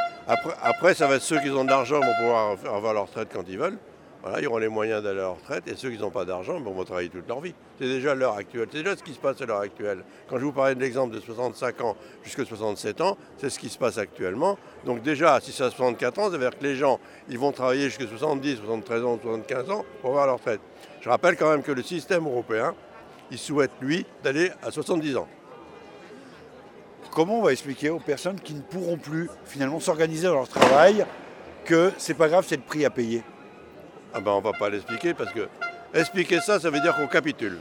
[0.62, 3.44] Après, ça va être ceux qui ont de l'argent vont pouvoir avoir leur retraite quand
[3.50, 3.78] ils veulent.
[4.22, 5.68] Voilà, ils auront les moyens d'aller à leur retraite.
[5.68, 7.54] Et ceux qui n'ont pas d'argent ben, vont travailler toute leur vie.
[7.80, 8.68] C'est déjà l'heure actuelle.
[8.72, 10.04] C'est déjà ce qui se passe à l'heure actuelle.
[10.30, 13.68] Quand je vous parlais de l'exemple de 65 ans jusqu'à 67 ans, c'est ce qui
[13.68, 14.58] se passe actuellement.
[14.86, 17.52] Donc déjà, si c'est à 64 ans, ça veut dire que les gens, ils vont
[17.52, 20.62] travailler jusqu'à 70, 73 ans, 75 ans pour avoir leur retraite.
[21.02, 22.76] Je rappelle quand même que le système européen,
[23.32, 25.28] il souhaite, lui, d'aller à 70 ans.
[27.12, 31.06] Comment on va expliquer aux personnes qui ne pourront plus finalement s'organiser dans leur travail
[31.66, 33.22] que c'est pas grave, c'est le prix à payer?
[34.14, 35.50] Ah ben on va pas l'expliquer parce que
[35.94, 37.58] expliquer ça, ça veut dire qu'on capitule.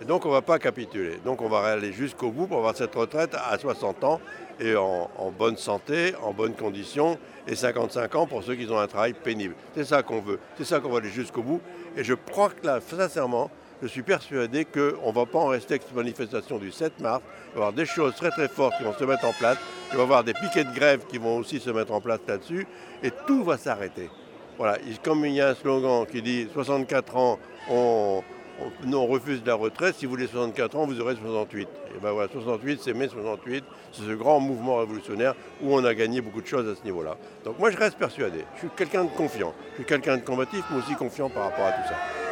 [0.00, 1.18] Et donc on va pas capituler.
[1.22, 4.20] Donc on va aller jusqu'au bout pour avoir cette retraite à 60 ans
[4.58, 8.78] et en, en bonne santé, en bonne condition, et 55 ans pour ceux qui ont
[8.78, 9.54] un travail pénible.
[9.74, 11.60] C'est ça qu'on veut, c'est ça qu'on va aller jusqu'au bout.
[11.94, 13.50] Et je crois que là, sincèrement,
[13.82, 17.22] je suis persuadé qu'on ne va pas en rester avec cette manifestation du 7 mars.
[17.22, 19.58] Il va y avoir des choses très très fortes qui vont se mettre en place.
[19.90, 22.20] Il va y avoir des piquets de grève qui vont aussi se mettre en place
[22.26, 22.66] là-dessus.
[23.02, 24.10] Et tout va s'arrêter.
[24.56, 27.38] Voilà, comme il y a un slogan qui dit 64 ans,
[27.70, 28.24] on,
[29.06, 29.94] refuse la retraite.
[29.94, 31.68] Si vous voulez 64 ans, vous aurez 68.
[31.94, 33.64] Et ben voilà, 68, c'est mai 68.
[33.92, 37.16] C'est ce grand mouvement révolutionnaire où on a gagné beaucoup de choses à ce niveau-là.
[37.44, 38.44] Donc moi, je reste persuadé.
[38.54, 39.54] Je suis quelqu'un de confiant.
[39.70, 42.27] Je suis quelqu'un de combatif, mais aussi confiant par rapport à tout ça.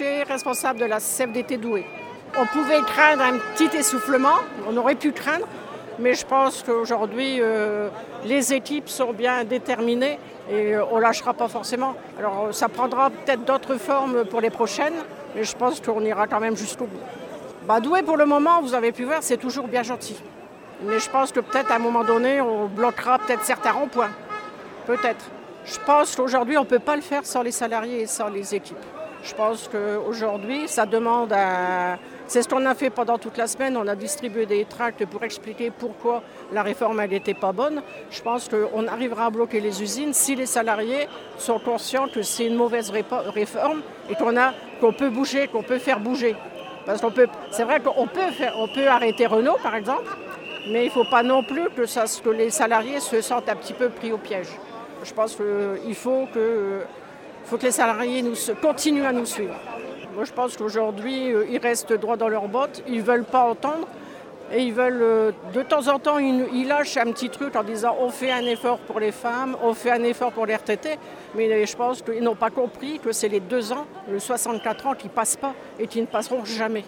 [0.00, 1.84] Responsable de la CFDT Douai.
[2.38, 4.36] On pouvait craindre un petit essoufflement,
[4.68, 5.46] on aurait pu craindre,
[5.98, 7.88] mais je pense qu'aujourd'hui, euh,
[8.24, 11.96] les équipes sont bien déterminées et euh, on ne lâchera pas forcément.
[12.16, 14.94] Alors euh, ça prendra peut-être d'autres formes pour les prochaines,
[15.34, 17.00] mais je pense qu'on ira quand même jusqu'au bout.
[17.66, 20.16] Bah, Douai, pour le moment, vous avez pu voir, c'est toujours bien gentil.
[20.84, 24.10] Mais je pense que peut-être à un moment donné, on bloquera peut-être certains ronds-points.
[24.86, 25.24] Peut-être.
[25.64, 28.54] Je pense qu'aujourd'hui, on ne peut pas le faire sans les salariés et sans les
[28.54, 28.76] équipes.
[29.22, 31.98] Je pense qu'aujourd'hui, ça demande un...
[32.26, 33.76] C'est ce qu'on a fait pendant toute la semaine.
[33.76, 37.82] On a distribué des tracts pour expliquer pourquoi la réforme n'était pas bonne.
[38.10, 42.46] Je pense qu'on arrivera à bloquer les usines si les salariés sont conscients que c'est
[42.46, 46.36] une mauvaise réforme et qu'on a peut bouger, qu'on peut faire bouger.
[46.86, 50.08] Parce qu'on peut, c'est vrai qu'on peut faire, peut arrêter Renault par exemple,
[50.70, 53.56] mais il ne faut pas non plus que, ça, que les salariés se sentent un
[53.56, 54.48] petit peu pris au piège.
[55.02, 56.80] Je pense qu'il faut que,
[57.48, 59.54] faut que les salariés nous, continuent à nous suivre.
[60.14, 63.44] Moi, je pense qu'aujourd'hui, euh, ils restent droits dans leurs bottes, ils ne veulent pas
[63.44, 63.88] entendre.
[64.52, 67.96] Et ils veulent, euh, de temps en temps, ils, lâchent un petit truc en disant
[68.00, 70.98] on fait un effort pour les femmes, on fait un effort pour les retraités.
[71.34, 74.94] Mais je pense qu'ils n'ont pas compris que c'est les deux ans, le 64 ans,
[74.94, 76.84] qui ne passent pas et qui ne passeront jamais.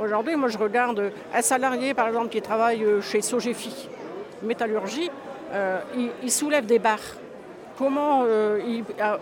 [0.00, 3.88] Aujourd'hui, moi, je regarde un salarié, par exemple, qui travaille euh, chez Sogefi,
[4.42, 5.10] métallurgie,
[5.96, 7.14] il, il soulève des barres.
[7.78, 8.58] Comment, euh,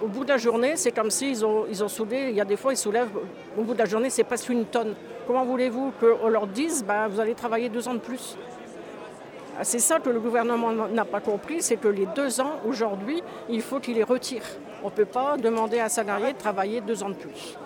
[0.03, 2.45] au bout de la journée, c'est comme s'ils ont, ils ont soudé, il y a
[2.47, 3.11] des fois, ils soulèvent,
[3.55, 4.95] au bout de la journée, c'est presque une tonne.
[5.27, 8.39] Comment voulez-vous qu'on leur dise, ben, vous allez travailler deux ans de plus?
[9.59, 13.23] Ah, C'est ça que le gouvernement n'a pas compris, c'est que les deux ans, aujourd'hui,
[13.51, 14.43] il faut qu'il les retire.
[14.83, 17.59] On ne peut pas demander à un salarié de travailler deux ans de plus.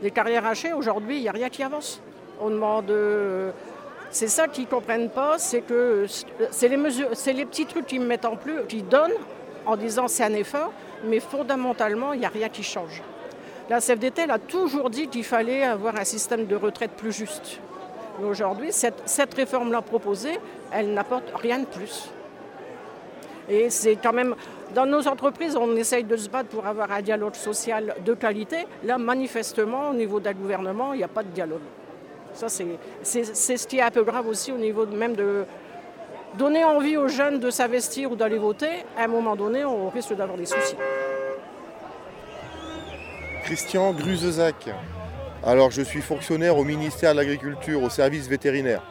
[0.00, 2.00] Les carrières hachées, aujourd'hui, il n'y a rien qui avance.
[2.40, 2.90] On demande.
[2.90, 3.50] euh,
[4.10, 6.06] c'est ça qu'ils ne comprennent pas, c'est que
[6.50, 9.12] c'est les, mesures, c'est les petits trucs qu'ils me mettent en plus, qu'ils donnent
[9.66, 10.72] en disant c'est un effort,
[11.04, 13.02] mais fondamentalement, il n'y a rien qui change.
[13.70, 17.60] La CFDT elle a toujours dit qu'il fallait avoir un système de retraite plus juste.
[18.20, 20.38] Mais aujourd'hui, cette, réforme-là proposée,
[20.70, 22.10] elle n'apporte rien de plus.
[23.48, 24.34] Et c'est quand même,
[24.74, 28.66] dans nos entreprises, on essaye de se battre pour avoir un dialogue social de qualité.
[28.84, 31.60] Là, manifestement, au niveau d'un gouvernement, il n'y a pas de dialogue.
[32.34, 32.66] Ça, c'est
[33.02, 35.44] c'est- ce qui est un peu grave aussi au niveau même de
[36.38, 38.84] donner envie aux jeunes de s'investir ou d'aller voter.
[38.96, 40.76] À un moment donné, on risque d'avoir des soucis.
[43.44, 44.70] Christian Gruzezac.
[45.44, 48.82] Alors, je suis fonctionnaire au ministère de l'Agriculture, au service vétérinaire.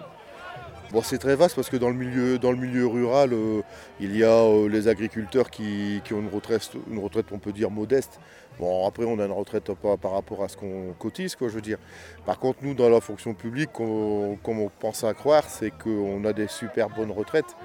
[0.91, 3.61] Bon, c'est très vaste parce que dans le milieu, rural, euh,
[4.01, 7.53] il y a euh, les agriculteurs qui, qui ont une retraite, une retraite, on peut
[7.53, 8.19] dire, modeste.
[8.59, 11.55] Bon, après, on a une retraite pas par rapport à ce qu'on cotise, quoi, je
[11.55, 11.79] veux dire.
[12.25, 16.33] Par contre, nous, dans la fonction publique, comme on pense à croire, c'est qu'on a
[16.33, 17.55] des super bonnes retraites.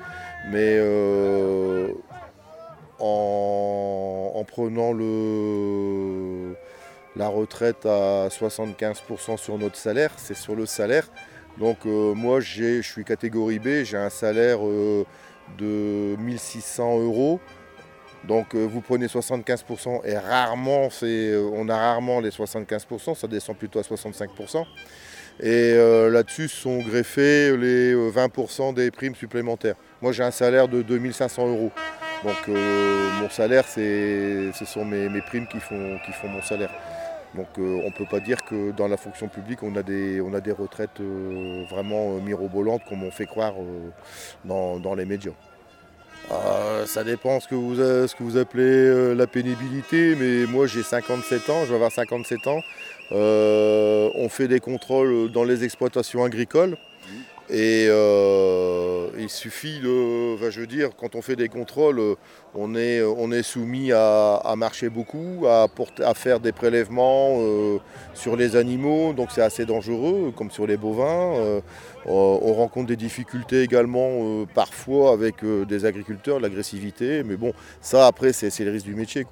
[0.51, 1.93] Mais euh,
[2.99, 6.55] en, en prenant le,
[7.17, 11.09] la retraite à 75% sur notre salaire, c'est sur le salaire.
[11.59, 15.05] Donc euh, moi, je suis catégorie B, j'ai un salaire euh,
[15.59, 17.41] de 1600 euros.
[18.27, 23.57] Donc euh, vous prenez 75% et rarement, euh, on a rarement les 75%, ça descend
[23.57, 24.65] plutôt à 65%.
[25.39, 29.77] Et euh, là-dessus sont greffés les euh, 20% des primes supplémentaires.
[30.01, 31.71] Moi j'ai un salaire de 2500 euros.
[32.25, 36.71] Donc mon salaire, ce sont mes, mes primes qui font, mon salaire.
[37.35, 40.21] Donc on ne peut pas dire que dans la fonction publique, on a des,
[40.59, 40.99] retraites
[41.71, 43.53] vraiment mirobolantes comme on fait croire
[44.45, 45.35] dans les médias.
[46.31, 50.67] Euh, ça dépend ce que vous, ce que vous appelez euh, la pénibilité, mais moi
[50.67, 52.61] j'ai 57 ans, je vais avoir 57 ans.
[53.13, 56.77] Euh, on fait des contrôles dans les exploitations agricoles
[57.49, 60.37] et euh, il suffit de.
[60.51, 62.15] Je veux dire, quand on fait des contrôles, euh,
[62.55, 65.69] on est, on est soumis à, marcher beaucoup, à,
[66.15, 67.79] faire des prélèvements euh,
[68.15, 71.37] sur les animaux, donc c'est assez dangereux, comme sur les bovins.
[71.37, 71.61] Euh,
[72.07, 77.53] on on rencontre des difficultés également euh, parfois avec euh, des agriculteurs, l'agressivité, mais bon,
[77.81, 79.27] ça après, c'est le risque du métier.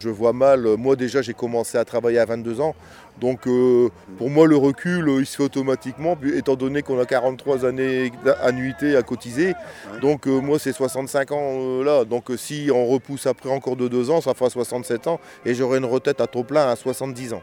[0.00, 2.76] Je vois mal, euh, moi déjà j'ai commencé à travailler à 22 ans,
[3.20, 7.06] donc euh, pour moi le recul euh, il se fait automatiquement, étant donné qu'on a
[7.06, 9.54] 43 années d'annuité à cotiser,
[10.00, 13.88] donc euh, moi c'est 65 ans euh, là, donc si on repousse après encore de
[13.88, 17.34] 2 ans, ça fera 67 ans, et j'aurai une retraite à taux plein à 70
[17.34, 17.42] ans.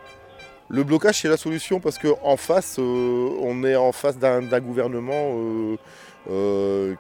[0.70, 5.36] Le blocage c'est la solution parce qu'en face, on est en face d'un gouvernement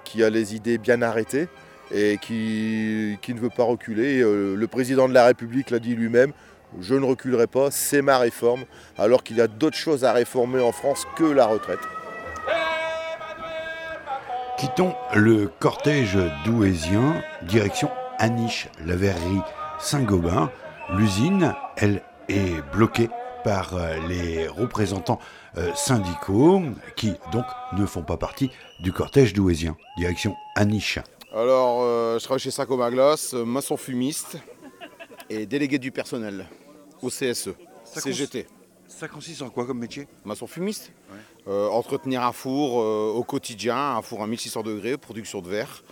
[0.03, 1.47] qui a les idées bien arrêtées
[1.91, 4.19] et qui, qui ne veut pas reculer.
[4.21, 6.31] Le président de la République l'a dit lui-même,
[6.79, 8.65] je ne reculerai pas, c'est ma réforme,
[8.97, 11.79] alors qu'il y a d'autres choses à réformer en France que la retraite.
[14.57, 19.41] Quittons le cortège douaisien, direction Aniche, la verrerie
[19.79, 20.49] Saint-Gobain.
[20.91, 23.09] L'usine, elle, est bloquée
[23.43, 25.19] par euh, les représentants
[25.57, 26.61] euh, syndicaux
[26.95, 27.45] qui, donc,
[27.77, 29.75] ne font pas partie du cortège douaisien.
[29.97, 30.99] Direction Aniche.
[31.33, 34.37] Alors, euh, je travaille chez Saint-Gobain Glace, maçon fumiste
[35.29, 36.45] et délégué du personnel
[37.01, 37.49] au CSE,
[37.83, 38.47] Ça CGT.
[38.87, 40.07] Ça consiste en quoi comme métier?
[40.23, 40.91] Maçon fumiste
[41.47, 45.83] Euh, Entretenir un four euh, au quotidien, un four à 1600 degrés, production de verre.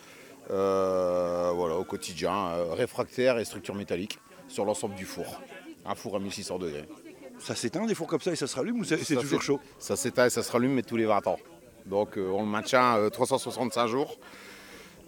[0.51, 5.41] Euh, voilà, au quotidien, réfractaire et structure métallique sur l'ensemble du four.
[5.85, 6.87] Un four à 1600 degrés.
[7.39, 9.59] Ça s'éteint des fours comme ça et ça se rallume ou c'est toujours chaud?
[9.79, 11.39] Ça s'éteint et ça se rallume, mais tous les 20 ans.
[11.85, 14.17] Donc on le maintient euh, 365 jours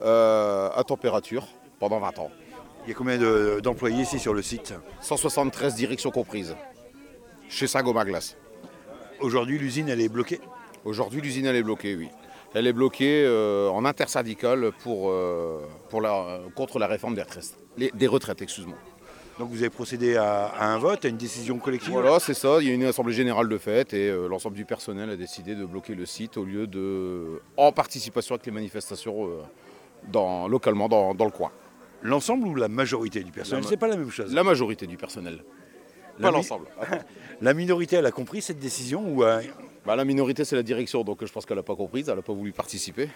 [0.01, 1.47] à température
[1.79, 2.31] pendant 20 ans.
[2.85, 6.55] Il y a combien de- d'employés ici sur le site 173 directions comprises.
[7.49, 8.37] Chez Saint-Gobain Glace.
[9.19, 10.39] Aujourd'hui, l'usine, elle est bloquée
[10.83, 12.09] Aujourd'hui, l'usine, elle est bloquée, oui.
[12.53, 17.57] Elle est bloquée euh, en intersyndicale pour, euh, pour la, contre la réforme des retraites.
[17.77, 18.77] Les- des retraites, excuse-moi.
[19.39, 22.57] Donc vous avez procédé à, à un vote, à une décision collective Voilà, c'est ça.
[22.61, 25.55] Il y a une assemblée générale de fait et euh, l'ensemble du personnel a décidé
[25.55, 27.41] de bloquer le site au lieu de.
[27.57, 29.27] en participation avec les manifestations
[30.07, 31.51] dans, localement dans, dans le coin.
[32.01, 34.33] L'ensemble ou la majorité du personnel C'est pas la même chose.
[34.33, 35.43] La majorité du personnel.
[36.19, 36.67] La Pas l'ensemble.
[37.41, 39.41] La minorité, elle a compris cette décision ou euh,
[39.85, 42.21] Bah, la minorité, c'est la direction, donc je pense qu'elle n'a pas compris, elle n'a
[42.21, 43.09] pas voulu participer.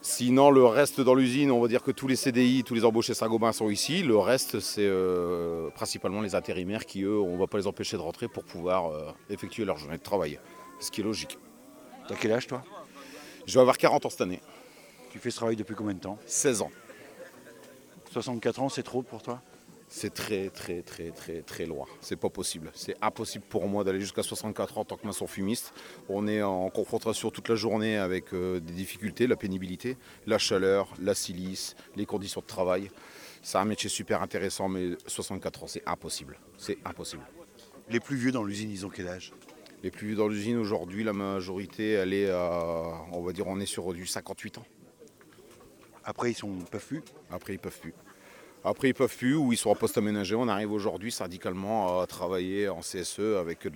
[0.00, 3.14] Sinon, le reste dans l'usine, on va dire que tous les CDI, tous les embauchés
[3.14, 4.02] Saint-Gobain sont ici.
[4.04, 7.96] Le reste, c'est euh, principalement les intérimaires qui, eux, on ne va pas les empêcher
[7.96, 10.38] de rentrer pour pouvoir euh, effectuer leur journée de travail.
[10.78, 11.38] Ce qui est logique.
[12.06, 12.62] T'as quel âge, toi?
[13.46, 14.40] Je vais avoir 40 ans cette année.
[15.10, 16.18] Tu fais ce travail depuis combien de temps?
[16.26, 16.70] 16 ans.
[18.22, 19.40] 64 ans, c'est trop pour toi?
[19.86, 21.86] C'est très, très, très, très, très loin.
[22.00, 22.70] C'est pas possible.
[22.74, 25.72] C'est impossible pour moi d'aller jusqu'à 64 ans en tant que maçon fumiste.
[26.08, 30.92] On est en confrontation toute la journée avec euh, des difficultés, la pénibilité, la chaleur,
[31.00, 32.90] la silice, les conditions de travail.
[33.40, 36.38] C'est un métier super intéressant, mais 64 ans, c'est impossible.
[36.58, 37.22] C'est impossible.
[37.88, 39.32] Les plus vieux dans l'usine, ils ont quel âge?
[39.84, 43.60] Les plus vieux dans l'usine aujourd'hui, la majorité, elle est à, on va dire, on
[43.60, 44.66] est sur du 58 ans.
[46.04, 47.02] Après, ils sont peuvent plus?
[47.30, 47.94] Après, ils peuvent plus.
[48.64, 50.34] Après, ils peuvent plus ou ils sont en poste aménagé.
[50.34, 53.70] On arrive aujourd'hui syndicalement à travailler en CSE avec euh,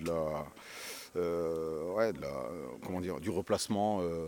[2.11, 2.49] de la-
[2.85, 4.27] comment dire, du replacement euh,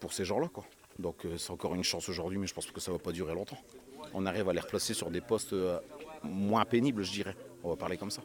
[0.00, 0.48] pour ces gens-là.
[0.52, 0.64] quoi.
[0.98, 3.12] Donc, euh, c'est encore une chance aujourd'hui, mais je pense que ça ne va pas
[3.12, 3.58] durer longtemps.
[4.14, 5.54] On arrive à les replacer sur des postes
[6.22, 7.36] moins pénibles, je dirais.
[7.64, 8.22] On va parler comme ça.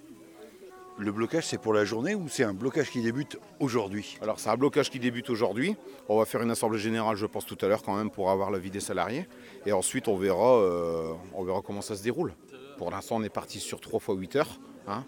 [0.99, 4.17] Le blocage, c'est pour la journée ou c'est un blocage qui débute aujourd'hui?
[4.21, 5.75] Alors c'est un blocage qui débute aujourd'hui.
[6.10, 8.49] On va faire une assemblée générale, je pense, tout à l'heure quand même pour avoir
[8.49, 9.27] l'avis des salariés.
[9.67, 12.33] Et ensuite on verra, euh, on verra comment ça se déroule.
[12.79, 14.60] Pour l'instant on est parti sur 3 fois 8 heures.
[14.88, 15.03] hein.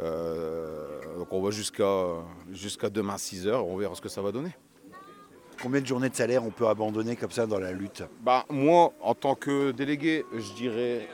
[0.00, 2.06] Euh, donc on va jusqu'à
[2.52, 4.50] jusqu'à demain 6 heures, on verra ce que ça va donner.
[5.60, 8.02] Combien de journées de salaire on peut abandonner comme ça dans la lutte?
[8.22, 11.08] Bah, moi, en tant que délégué, je dirais,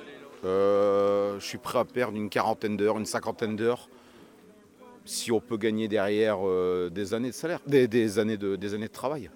[0.44, 3.88] euh, je suis prêt à perdre une quarantaine d'heures, une cinquantaine d'heures,
[5.11, 8.75] si on peut gagner derrière euh, des années de salaire, des, des années de, des
[8.75, 9.29] années de travail.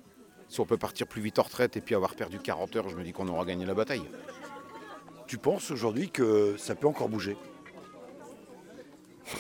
[0.49, 2.97] Si on peut partir plus vite en retraite et puis avoir perdu 40 heures, je
[2.97, 4.05] me dis qu'on aura gagné la bataille.
[5.27, 7.37] Tu penses aujourd'hui que ça peut encore bouger?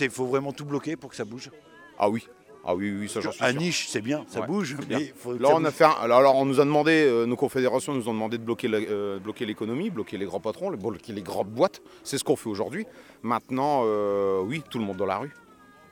[0.00, 1.50] Il faut vraiment tout bloquer pour que ça bouge?
[1.98, 2.26] Ah oui,
[2.64, 3.60] ah oui, oui, ça j'en suis À sûr.
[3.60, 4.98] Niche, c'est bien, ça Ouais, bouge, bien.
[4.98, 7.36] mais faut Là, on a fait un- alors, alors, on nous a demandé, euh, nos
[7.36, 11.12] confédérations nous ont demandé de bloquer la- euh, bloquer l'économie, bloquer les grands patrons, bloquer
[11.12, 11.82] les grandes boîtes.
[12.04, 12.86] C'est ce qu'on fait aujourd'hui.
[13.22, 15.32] Maintenant, euh, oui, tout le monde dans la rue.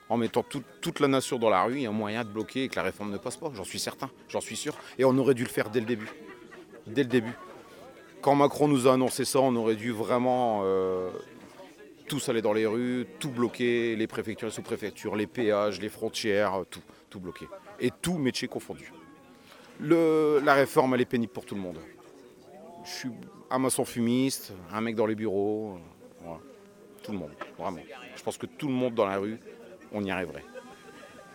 [0.09, 2.63] En mettant tout- toute la nation dans la rue, il y a moyen de bloquer
[2.65, 3.49] et que la réforme ne passe pas.
[3.55, 4.73] J'en suis certain, j'en suis sûr.
[4.99, 6.09] Et on aurait dû le faire dès le début.
[6.87, 7.33] Dès le début.
[8.21, 10.61] Quand Macron nous a annoncé ça, on aurait dû vraiment
[12.11, 16.63] tous aller dans les rues, tout bloquer, les préfectures, les sous-préfectures, les péages, les frontières,
[16.69, 17.47] tout, tout bloquer.
[17.79, 18.91] Et tout métier confondu.
[19.79, 21.77] Le- la réforme, elle est pénible pour tout le monde.
[22.83, 23.09] Je suis
[23.49, 26.39] un maçon fumiste, un mec dans les bureaux, euh, voilà.
[27.01, 27.79] tout le monde, vraiment.
[28.17, 29.39] Je pense que tout le monde dans la rue,
[29.93, 30.43] on y arriverait.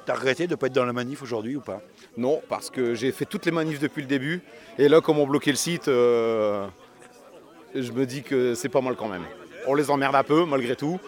[0.05, 1.81] T'as regretté de ne pas être dans la manif aujourd'hui ou pas?
[2.19, 4.43] Non, parce que j'ai fait toutes les manifs depuis le début,
[4.77, 6.69] et là, comme on bloqué le site, euh,
[7.75, 9.25] je me dis que c'est pas mal quand même.
[9.67, 10.99] On les emmerde un peu, malgré tout.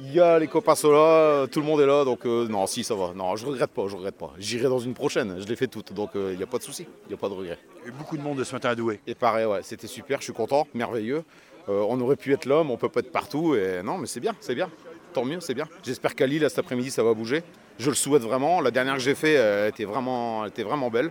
[0.00, 2.84] Il y a les copains là, tout le monde est là, donc euh, non, si
[2.84, 3.12] ça va.
[3.16, 4.32] Non, je regrette pas, je regrette pas.
[4.38, 6.86] J'irai dans une prochaine, je l'ai fait toutes, donc il n'y a pas de souci,
[7.06, 7.58] il n'y a pas de regret.
[7.98, 9.00] Beaucoup de monde ce matin à Douai.
[9.08, 11.24] Et pareil, ouais, c'était super, je suis content, merveilleux.
[11.68, 14.20] Euh, on aurait pu être l'homme, on peut pas être partout, et non, mais c'est
[14.20, 14.70] bien, c'est bien.
[15.12, 15.68] Tant mieux, c'est bien.
[15.82, 17.42] J'espère qu'à Lille, cet après-midi, ça va bouger.
[17.78, 18.60] Je le souhaite vraiment.
[18.60, 21.10] La dernière que j'ai fait, euh, elle était vraiment, elle était vraiment belle.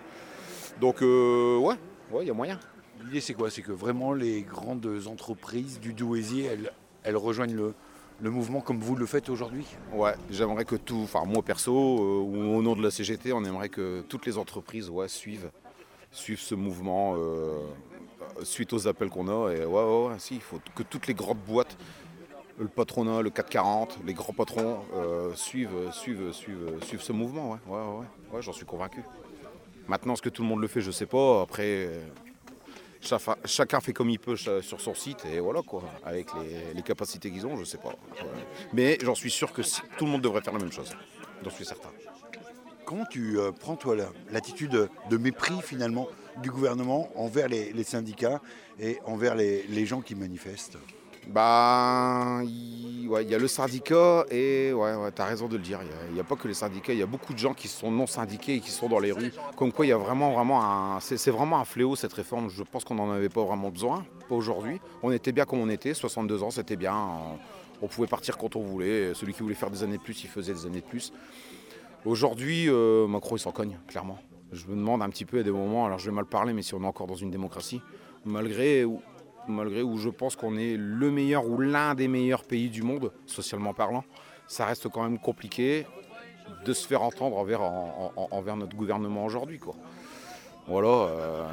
[0.80, 1.76] Donc, euh, ouais,
[2.12, 2.60] ouais, il y a moyen.
[3.06, 3.50] L'idée c'est quoi?
[3.50, 6.50] C'est que vraiment les grandes entreprises du Douaisier,
[7.04, 9.66] elles, rejoignent le, mouvement comme vous le faites aujourd'hui?
[9.94, 13.44] Ouais, j'aimerais que tout, enfin moi perso, euh, ou au nom de la CGT, on
[13.46, 15.50] aimerait que toutes les entreprises ouais, suivent,
[16.12, 17.60] suivent ce mouvement euh,
[18.44, 19.54] suite aux appels qu'on a.
[19.54, 21.78] Et ouais, ouais, ouais, si, il faut que toutes les grandes boîtes,
[22.60, 27.52] le patronat, le 440, les grands patrons euh, suivent, suivent, suivent, suivent ce mouvement.
[27.52, 29.04] Ouais, ouais, ouais, j'en suis convaincu.
[29.88, 31.42] Maintenant, est-ce que tout le monde le fait, je sais pas.
[31.42, 32.02] Après, euh,
[33.46, 36.28] chacun fait comme il peut sur son site et voilà quoi, avec
[36.74, 37.96] les, capacités qu'ils ont, je sais pas.
[38.74, 39.62] Mais j'en suis sûr que
[39.98, 40.96] tout le monde devrait faire la même chose.
[41.44, 41.90] J'en suis certain.
[42.86, 46.08] Comment tu euh, prends toi la- l'attitude de mépris finalement
[46.42, 48.42] du gouvernement envers les, syndicats
[48.80, 50.78] et envers les gens qui manifestent?
[51.28, 55.80] Bah, il y a le syndicat et ouais, ouais, tu as raison de le dire.
[56.10, 57.92] Il n'y a, pas que les syndicats, il y a beaucoup de gens qui sont
[57.92, 59.34] non syndiqués et qui sont dans les rues.
[59.56, 61.00] Comme quoi, il y a vraiment, vraiment un.
[61.00, 62.50] C'est vraiment un fléau cette réforme.
[62.50, 64.80] Je pense qu'on n'en avait pas vraiment besoin, aujourd'hui.
[65.04, 66.96] On était bien comme on était, 62 ans, c'était bien.
[67.82, 69.14] On, pouvait partir quand on voulait.
[69.14, 71.14] Celui qui voulait faire des années de plus, il faisait des années de plus.
[72.06, 74.18] Aujourd'hui, euh, Macron, il s'en cogne, clairement.
[74.52, 76.62] Je me demande un petit peu à des moments, alors je vais mal parler, mais
[76.62, 77.82] si on est encore dans une démocratie,
[78.24, 78.86] malgré
[79.48, 83.12] malgré où je pense qu'on est le meilleur ou l'un des meilleurs pays du monde,
[83.26, 84.04] socialement parlant,
[84.48, 85.86] ça reste quand même compliqué
[86.66, 89.60] de se faire entendre envers, en- en- envers notre gouvernement aujourd'hui.
[89.60, 89.76] quoi.
[90.68, 90.88] Voilà.
[90.88, 91.44] euh,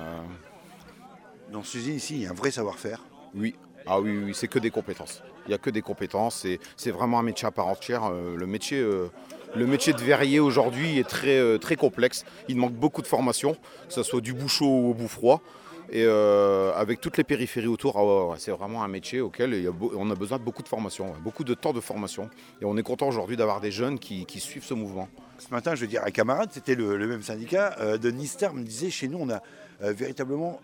[1.53, 3.01] Dans cette usine ici, il y a un vrai savoir-faire.
[3.35, 3.55] Oui,
[3.87, 5.23] ah oui, oui, c'est que des compétences.
[5.47, 6.37] Il n'y a que des compétences.
[6.37, 8.05] C'est, c'est vraiment un métier à part entière.
[8.07, 9.09] Euh, le, métier, euh,
[9.55, 12.25] le métier de verrier aujourd'hui est très, très complexe.
[12.49, 13.55] Il manque beaucoup de formation,
[13.87, 15.43] que ce soit du bout chaud ou au bout froid.
[15.91, 20.15] Et euh, avec toutes les périphéries autour, ah c'est vraiment un métier auquel on a
[20.15, 22.31] besoin de beaucoup de formation, beaucoup de temps de formation.
[22.61, 25.09] Et on est content aujourd'hui d'avoir des jeunes qui, suivent ce mouvement.
[25.39, 28.63] Ce matin, je veux dire, un camarade, c'était le, même syndicat euh, de Nistar, me
[28.63, 29.43] disait chez nous, on a
[29.83, 30.61] euh, véritablement.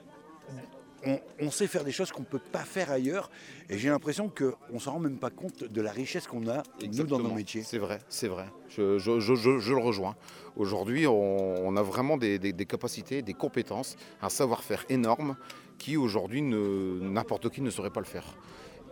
[1.07, 3.31] On, on sait faire des choses qu'on ne peut pas faire ailleurs.
[3.71, 6.63] Et j'ai l'impression qu'on ne s'en rend même pas compte de la richesse qu'on a,
[6.87, 7.63] nous, dans nos métiers.
[7.63, 8.47] C'est vrai, c'est vrai.
[8.69, 10.15] Je, je- je- je- je le rejoins.
[10.57, 11.15] Aujourd'hui, on,
[11.67, 15.37] on a vraiment des, des- des capacités, des compétences, un savoir-faire énorme
[15.79, 18.37] qui aujourd'hui n'importe qui ne saurait pas le faire.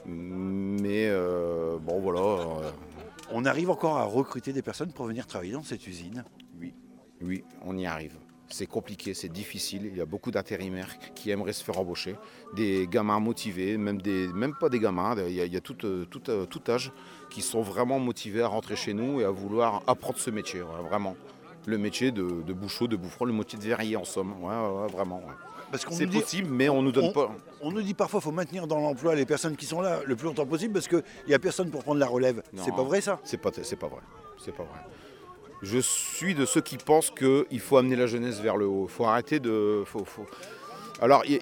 [0.07, 2.21] Mais euh, bon voilà.
[2.21, 2.71] euh,
[3.33, 6.25] On arrive encore à recruter des personnes pour venir travailler dans cette usine?
[6.59, 6.73] Oui,
[7.21, 8.17] oui, on y arrive.
[8.51, 9.87] C'est compliqué, c'est difficile.
[9.93, 12.17] Il y a beaucoup d'intérimaires qui aimeraient se faire embaucher,
[12.57, 15.61] des gamins motivés, même, des, même pas des gamins, il y a, il y a
[15.61, 16.91] tout, euh, tout, euh, tout âge
[17.31, 20.83] qui sont vraiment motivés à rentrer chez nous et à vouloir apprendre ce métier, ouais,
[20.89, 21.15] vraiment.
[21.67, 24.81] Le métier de, de bouchot, de bouffron, le métier de verrier en somme, ouais, ouais,
[24.83, 25.19] ouais, vraiment.
[25.19, 25.35] ouais.
[25.71, 27.31] Parce qu'on C'est dit- possible, mais on nous donne on- pas.
[27.61, 30.17] On nous dit parfois qu'il faut maintenir dans l'emploi les personnes qui sont là le
[30.17, 32.43] plus longtemps possible parce qu'il n'y a personne pour prendre la relève.
[32.57, 33.21] C'est pas vrai ça?
[33.25, 34.01] C'est pas, c'est pas vrai.
[34.39, 34.79] C'est pas vrai.
[35.63, 38.87] Je suis de ceux qui pensent qu'il faut amener la jeunesse vers le haut.
[38.89, 39.83] Il faut arrêter de.
[41.01, 41.39] Alors, il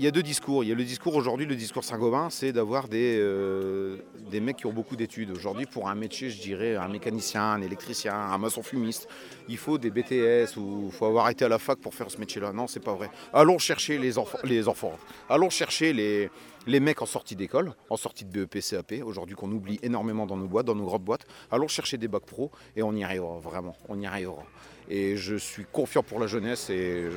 [0.00, 0.62] y, a- deux discours.
[0.62, 3.96] Il y a le discours aujourd'hui, le discours Saint-Gobain, c'est d'avoir des, euh,
[4.30, 5.32] des mecs qui ont beaucoup d'études.
[5.32, 9.08] Aujourd'hui, pour un métier, je dirais un mécanicien, un électricien, un maçon fumiste,
[9.48, 12.18] il faut des BTS ou il faut avoir été à la fac pour faire ce
[12.18, 12.52] métier-là.
[12.52, 13.10] Non, c'est pas vrai.
[13.32, 14.12] Allons chercher les
[14.44, 14.96] les enfants.
[15.28, 16.30] Allons chercher les,
[16.66, 20.36] les mecs en sortie d'école, en sortie de BEP, CAP, aujourd'hui qu'on oublie énormément dans
[20.36, 21.26] nos boîtes, dans nos grandes boîtes.
[21.50, 24.42] Allons chercher des bacs pro et on y arrivera, vraiment, on y arrivera.
[24.88, 27.08] Et je suis confiant pour la jeunesse et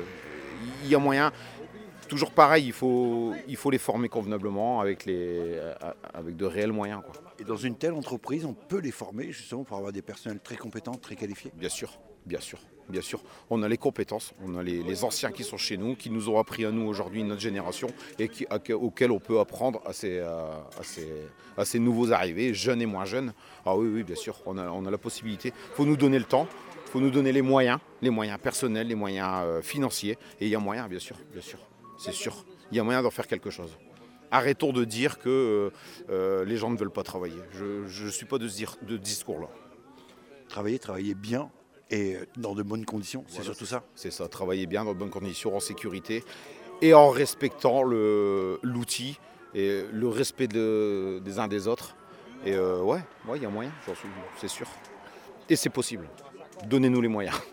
[0.84, 1.32] il y a moyen.
[2.08, 5.60] Toujours pareil, il faut, il faut les former convenablement avec, les,
[6.14, 7.02] avec de réels moyens.
[7.04, 7.14] Quoi.
[7.38, 10.56] Et dans une telle entreprise, on peut les former justement pour avoir des personnels très
[10.56, 11.52] compétents, très qualifiés?
[11.54, 12.58] Bien sûr, bien sûr,
[12.88, 13.20] bien sûr.
[13.50, 16.38] On a les compétences, on a les, anciens qui sont chez nous, qui nous ont
[16.38, 18.30] appris à nous aujourd'hui, notre génération, et
[18.72, 23.32] auxquels on peut apprendre à ces, nouveaux arrivés, jeunes et moins jeunes.
[23.64, 25.52] Ah oui, oui, bien sûr, on a, la possibilité.
[25.54, 26.48] Il faut nous donner le temps,
[26.86, 30.48] il faut nous donner les moyens, les moyens personnels, les moyens euh, financiers, et il
[30.48, 31.58] y a moyen, bien sûr, bien sûr,
[31.98, 32.44] c'est sûr.
[32.70, 33.76] Il y a moyen d'en faire quelque chose.
[34.30, 35.70] Arrêtons de dire que euh,
[36.10, 37.40] euh, les gens ne veulent pas travailler.
[37.52, 39.48] Je ne suis pas de ce discours-là.
[40.48, 41.50] Travailler, travailler bien
[41.90, 45.10] et dans de bonnes conditions, c'est surtout ça C'est ça, travailler bien dans de bonnes
[45.10, 46.22] conditions, en sécurité
[46.82, 49.18] et en respectant l'outil
[49.54, 51.96] et le respect de- des uns des autres.
[52.44, 54.08] Et euh, ouais, ouais, il y a moyen, j'en suis,
[54.40, 54.66] c'est sûr.
[55.48, 56.08] Et c'est possible.
[56.66, 57.36] Donnez-nous les moyens.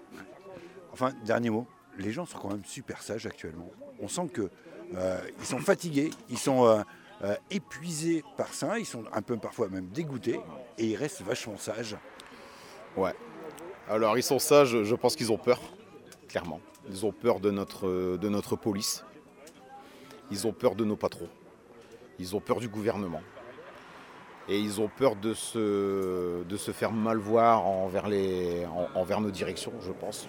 [0.94, 1.68] Enfin, dernier mot,
[1.98, 3.70] les gens sont quand même super sages actuellement.
[4.00, 4.50] On sent que
[4.96, 6.82] euh, sont fatigués, ils sont euh,
[7.24, 10.40] euh, épuisés par ça, ils sont un peu parfois même dégoûtés,
[10.78, 11.98] et ils restent vachement sages.
[12.96, 13.14] Ouais.
[13.90, 15.60] Alors ils sont sages, je pense qu'ils ont peur,
[16.28, 16.60] clairement.
[16.90, 19.04] Ils ont peur de notre, police.
[20.32, 21.30] Ils ont peur de nos patrons.
[22.20, 23.22] Ils ont peur du gouvernement.
[24.48, 30.28] Et ils ont peur de se, faire mal voir envers, nos directions, je pense.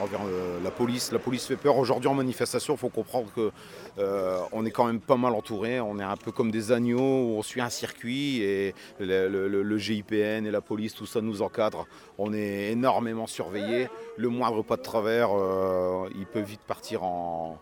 [0.00, 1.12] Euh, la police.
[1.12, 1.76] La police fait peur.
[1.76, 3.50] Aujourd'hui en manifestation, il faut comprendre que
[3.98, 5.80] euh, est quand même pas mal entouré.
[5.80, 10.46] On est un peu comme des agneaux où on suit un circuit et le, GIPN
[10.46, 11.86] et la police, tout ça nous encadre.
[12.18, 13.88] On est énormément surveillé.
[14.16, 17.58] Le moindre pas de travers, euh, il peut vite partir en,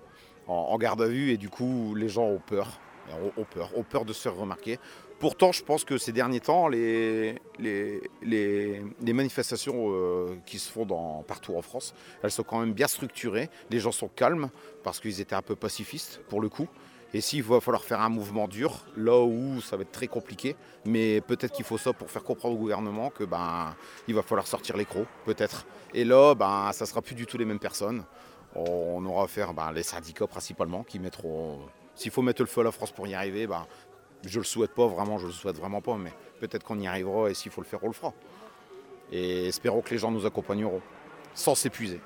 [0.78, 2.68] garde à vue et du coup les gens ont peur.
[3.51, 4.78] Peur, peur de se faire remarquer.
[5.19, 7.41] Pourtant, je pense que ces derniers temps, les,
[9.01, 10.87] manifestations euh, qui se font
[11.27, 13.49] partout en France, elles sont quand même bien structurées.
[13.71, 14.51] Les gens sont calmes
[14.83, 16.69] parce qu'ils étaient un peu pacifistes pour le coup.
[17.15, 20.57] Et s'il va falloir faire un mouvement dur, là où ça va être très compliqué,
[20.85, 23.77] mais peut-être qu'il faut ça pour faire comprendre au gouvernement que ben
[24.09, 25.65] il va falloir sortir les crocs, peut-être.
[25.95, 28.03] Et là, ben ça sera plus du tout les mêmes personnes.
[28.57, 31.61] On aura affaire ben, les syndicats principalement qui mettront.
[31.95, 33.65] S'il faut mettre le feu à la France pour y arriver, ben
[34.27, 37.31] je le souhaite pas vraiment, je le souhaite vraiment pas, mais peut-être qu'on y arrivera
[37.31, 38.12] et s'il faut le faire, on le fera.
[39.12, 40.81] Et espérons que les gens nous accompagneront,
[41.35, 42.01] sans s'épuiser,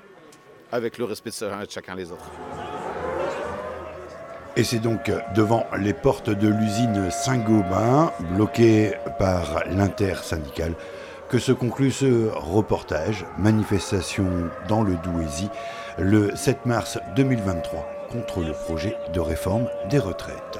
[0.71, 2.29] avec le respect de chacun les autres.
[4.55, 10.73] Et c'est donc devant les portes de l'usine Saint-Gobain, bloquées par l'intersyndicale,
[11.29, 15.49] que se conclut ce reportage, manifestation dans le Douaisis,
[15.97, 20.59] le 7 mars 2023, contre le projet de réforme des retraites.